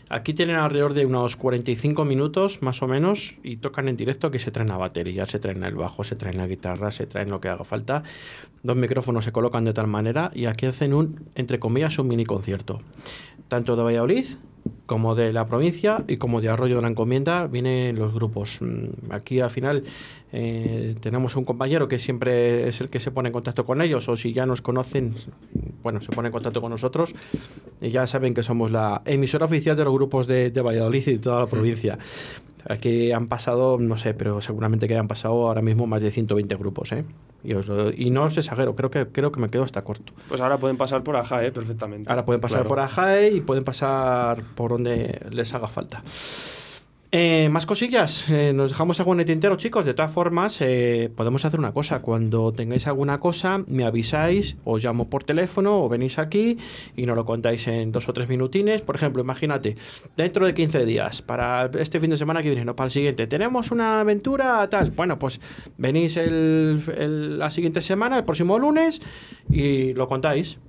Aquí 0.09 0.35
tienen 0.35 0.57
alrededor 0.57 0.93
de 0.93 1.07
unos 1.07 1.35
45 1.35 2.05
minutos, 2.05 2.61
más 2.61 2.83
o 2.83 2.87
menos, 2.87 3.35
y 3.41 3.57
tocan 3.57 3.87
en 3.87 3.97
directo 3.97 4.29
que 4.29 4.37
se 4.37 4.51
traen 4.51 4.69
la 4.69 4.77
batería, 4.77 5.25
se 5.25 5.39
traen 5.39 5.63
el 5.63 5.73
bajo, 5.73 6.03
se 6.03 6.15
traen 6.15 6.37
la 6.37 6.45
guitarra, 6.45 6.91
se 6.91 7.07
traen 7.07 7.31
lo 7.31 7.41
que 7.41 7.49
haga 7.49 7.63
falta. 7.63 8.03
Dos 8.61 8.77
micrófonos 8.77 9.25
se 9.25 9.31
colocan 9.31 9.65
de 9.65 9.73
tal 9.73 9.87
manera 9.87 10.29
y 10.35 10.45
aquí 10.45 10.67
hacen 10.67 10.93
un, 10.93 11.29
entre 11.33 11.57
comillas, 11.57 11.97
un 11.97 12.07
mini 12.07 12.25
concierto. 12.25 12.79
Tanto 13.47 13.75
de 13.75 13.81
Valladolid 13.81 14.27
como 14.89 15.13
de 15.13 15.31
la 15.31 15.45
provincia 15.45 16.03
y 16.07 16.17
como 16.17 16.41
de 16.41 16.49
Arroyo 16.49 16.77
de 16.77 16.81
la 16.81 16.87
Encomienda 16.87 17.45
vienen 17.45 17.95
los 17.97 18.11
grupos. 18.11 18.57
Mm, 18.59 19.11
Aquí 19.13 19.39
al 19.39 19.51
final 19.51 19.83
eh, 20.33 20.95
tenemos 20.99 21.35
un 21.35 21.45
compañero 21.45 21.87
que 21.87 21.99
siempre 21.99 22.67
es 22.67 22.81
el 22.81 22.89
que 22.89 22.99
se 22.99 23.11
pone 23.11 23.29
en 23.29 23.33
contacto 23.33 23.65
con 23.67 23.83
ellos 23.83 24.09
o 24.09 24.17
si 24.17 24.33
ya 24.33 24.47
nos 24.47 24.63
conocen, 24.63 25.13
bueno, 25.83 26.01
se 26.01 26.11
pone 26.11 26.29
en 26.29 26.31
contacto 26.33 26.59
con 26.59 26.71
nosotros 26.71 27.13
y 27.79 27.89
ya 27.89 28.07
saben 28.07 28.33
que 28.33 28.41
somos 28.41 28.71
la 28.71 29.03
emisora 29.05 29.45
oficial 29.45 29.77
de 29.77 29.83
los 29.85 29.93
grupos 29.93 30.25
de, 30.25 30.49
de 30.49 30.61
Valladolid 30.61 31.07
y 31.07 31.11
de 31.13 31.19
toda 31.19 31.39
la 31.41 31.45
provincia. 31.47 31.99
Aquí 32.67 33.13
han 33.13 33.27
pasado, 33.27 33.77
no 33.79 33.95
sé, 33.97 34.13
pero 34.13 34.41
seguramente 34.41 34.87
que 34.87 34.97
han 34.97 35.07
pasado 35.07 35.47
ahora 35.47 35.61
mismo 35.61 35.87
más 35.87 36.01
de 36.01 36.11
120 36.11 36.55
grupos, 36.55 36.91
¿eh? 36.91 37.05
Y, 37.41 37.53
os 37.53 37.67
lo- 37.67 37.89
y 37.89 38.09
no 38.09 38.23
os 38.25 38.37
exagero, 38.37 38.75
creo 38.75 38.91
que, 38.91 39.07
creo 39.07 39.31
que 39.31 39.39
me 39.39 39.47
quedo 39.47 39.63
hasta 39.63 39.81
corto. 39.81 40.11
Pues 40.27 40.41
ahora 40.41 40.57
pueden 40.57 40.75
pasar 40.75 41.01
por 41.01 41.15
Aja, 41.15 41.43
¿eh? 41.45 41.53
perfectamente. 41.53 42.09
Ahora 42.09 42.25
pueden 42.25 42.41
pasar 42.41 42.57
Claro. 42.59 42.67
por 42.69 42.79
Ajae 42.81 43.31
y 43.31 43.39
pueden 43.39 43.63
pasar 43.63 44.43
por 44.55 44.73
les 44.83 45.53
haga 45.53 45.67
falta. 45.67 46.01
Eh, 47.11 47.49
más 47.49 47.65
cosillas, 47.65 48.25
Eh, 48.29 48.53
nos 48.53 48.69
dejamos 48.69 48.99
algo 48.99 49.19
en 49.19 49.25
tintero, 49.25 49.55
chicos. 49.57 49.83
De 49.83 49.95
todas 49.95 50.11
formas, 50.11 50.59
eh, 50.61 51.09
podemos 51.15 51.43
hacer 51.43 51.59
una 51.59 51.71
cosa. 51.71 52.03
Cuando 52.03 52.51
tengáis 52.51 52.85
alguna 52.85 53.17
cosa, 53.17 53.63
me 53.65 53.83
avisáis, 53.83 54.57
os 54.63 54.83
llamo 54.83 55.09
por 55.09 55.23
teléfono 55.23 55.83
o 55.83 55.89
venís 55.89 56.19
aquí 56.19 56.57
y 56.95 57.07
nos 57.07 57.15
lo 57.15 57.25
contáis 57.25 57.67
en 57.67 57.91
dos 57.91 58.07
o 58.09 58.13
tres 58.13 58.29
minutines. 58.29 58.83
Por 58.83 58.95
ejemplo, 58.95 59.23
imagínate, 59.23 59.75
dentro 60.15 60.45
de 60.45 60.53
15 60.53 60.85
días, 60.85 61.23
para 61.23 61.71
este 61.79 61.99
fin 61.99 62.11
de 62.11 62.17
semana 62.17 62.43
que 62.43 62.49
viene, 62.49 62.63
no 62.63 62.75
para 62.75 62.85
el 62.85 62.91
siguiente, 62.91 63.25
tenemos 63.25 63.71
una 63.71 64.01
aventura 64.01 64.69
tal. 64.69 64.91
Bueno, 64.91 65.17
pues 65.17 65.41
venís 65.79 66.15
el- 66.15 67.39
la 67.39 67.49
siguiente 67.49 67.81
semana, 67.81 68.19
el 68.19 68.23
próximo 68.23 68.59
lunes, 68.59 69.01
y 69.49 69.93
lo 69.95 70.07
contáis. 70.07 70.59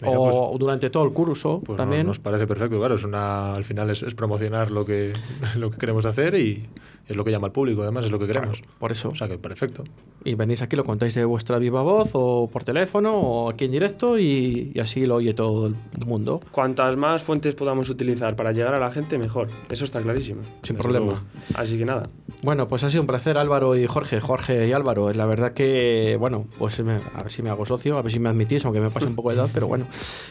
Venga, 0.00 0.18
o 0.18 0.50
pues- 0.50 0.58
durante 0.60 0.90
todo 0.90 1.04
el 1.04 1.12
curso 1.12 1.60
Pues 1.64 1.76
también. 1.78 2.02
no- 2.02 2.08
nos 2.08 2.18
parece 2.18 2.46
perfecto, 2.46 2.78
claro. 2.78 2.94
Es 2.96 3.04
una, 3.04 3.54
al 3.54 3.64
final 3.64 3.88
es, 3.90 4.02
es 4.02 4.14
promocionar 4.14 4.70
lo 4.70 4.84
que, 4.84 5.12
lo 5.56 5.70
que 5.70 5.78
queremos 5.78 6.04
hacer 6.06 6.34
y 6.34 6.66
es 7.08 7.16
lo 7.16 7.24
que 7.24 7.30
llama 7.30 7.46
al 7.46 7.52
público, 7.52 7.82
además 7.82 8.04
es 8.04 8.10
lo 8.10 8.18
que 8.18 8.26
queremos. 8.26 8.60
Claro, 8.60 8.74
por 8.78 8.92
eso. 8.92 9.08
O 9.10 9.14
sea 9.14 9.28
que 9.28 9.38
perfecto. 9.38 9.84
Y 10.24 10.34
venís 10.34 10.60
aquí, 10.60 10.74
lo 10.76 10.82
contáis 10.84 11.14
de 11.14 11.24
vuestra 11.24 11.58
viva 11.58 11.80
voz 11.82 12.10
o 12.14 12.48
por 12.52 12.64
teléfono 12.64 13.14
o 13.14 13.48
aquí 13.48 13.66
en 13.66 13.70
directo 13.70 14.18
y, 14.18 14.72
y 14.74 14.80
así 14.80 15.06
lo 15.06 15.14
oye 15.16 15.32
todo 15.34 15.68
el 15.68 15.76
mundo. 16.04 16.40
Cuantas 16.50 16.96
más 16.96 17.22
fuentes 17.22 17.54
podamos 17.54 17.88
utilizar 17.90 18.34
para 18.34 18.50
llegar 18.52 18.74
a 18.74 18.80
la 18.80 18.90
gente, 18.90 19.18
mejor. 19.18 19.48
Eso 19.70 19.84
está 19.84 20.02
clarísimo. 20.02 20.42
Sin 20.62 20.74
Desde 20.76 20.82
problema. 20.82 21.06
luego. 21.06 21.20
Así 21.54 21.78
que 21.78 21.84
nada. 21.84 22.08
Bueno, 22.42 22.68
pues 22.68 22.84
ha 22.84 22.90
sido 22.90 23.00
un 23.00 23.06
placer 23.06 23.38
Álvaro 23.38 23.76
y 23.76 23.86
Jorge, 23.86 24.20
Jorge 24.20 24.68
y 24.68 24.72
Álvaro. 24.72 25.10
La 25.12 25.26
verdad 25.26 25.52
que, 25.52 26.16
bueno, 26.20 26.44
pues 26.58 26.78
me- 26.84 26.94
a 27.14 27.22
ver 27.22 27.32
si 27.32 27.42
me 27.42 27.50
hago 27.50 27.64
socio, 27.66 27.96
a 27.98 28.02
ver 28.02 28.12
si 28.12 28.18
me 28.18 28.28
admitís, 28.28 28.64
aunque 28.64 28.78
me 28.80 28.90
pase 28.90 29.06
un 29.06 29.14
poco 29.16 29.30
de 29.30 29.36
edad, 29.36 29.48
pero 29.52 29.66
bueno, 29.66 29.86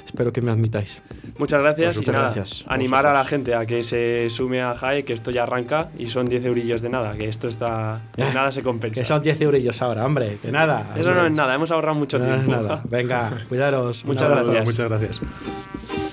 espero 0.06 0.32
que 0.32 0.42
me 0.42 0.52
admitáis. 0.52 1.02
Muchas 1.38 1.60
gracias 1.62 1.88
Pues 1.88 1.96
y 1.98 2.00
muchas 2.00 2.14
nada, 2.16 2.34
gracias. 2.34 2.64
animar 2.68 3.06
a 3.08 3.14
la 3.14 3.26
gente 3.26 3.56
a 3.56 3.66
que 3.66 3.84
se 3.84 4.30
sume 4.30 4.62
a 4.62 4.76
JAE, 4.76 5.04
que 5.04 5.14
esto 5.14 5.32
ya 5.32 5.44
arranca 5.44 5.90
y 5.98 6.08
son 6.08 6.26
10 6.28 6.46
eurillos 6.46 6.82
de 6.82 6.90
nada, 6.90 7.18
que 7.18 7.28
esto 7.28 7.48
está... 7.48 8.02
De 8.16 8.32
nada 8.34 8.52
se 8.52 8.62
compensa. 8.62 9.02
Que 9.02 9.06
son 9.06 9.22
10 9.22 9.42
eurillos 9.42 9.82
ahora, 9.82 10.06
hombre, 10.06 10.38
que 10.42 10.52
nada. 10.52 10.94
Eso 10.96 11.14
no 11.14 11.26
es 11.26 11.32
nada, 11.34 11.56
hemos 11.56 11.72
ahorrado 11.72 11.96
mucho 11.98 12.20
No 12.20 12.34
es 12.36 12.44
tiempo. 12.44 12.62
nada. 12.62 12.82
Venga, 12.88 13.32
cuidaros. 13.50 14.06
Muchas 14.06 14.30
gracias. 14.30 14.66
Muchas 14.66 14.90
gracias. 14.90 16.05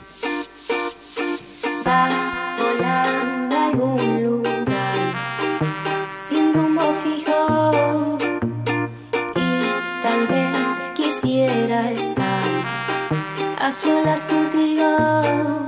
Solas 13.72 14.26
contigo. 14.26 15.61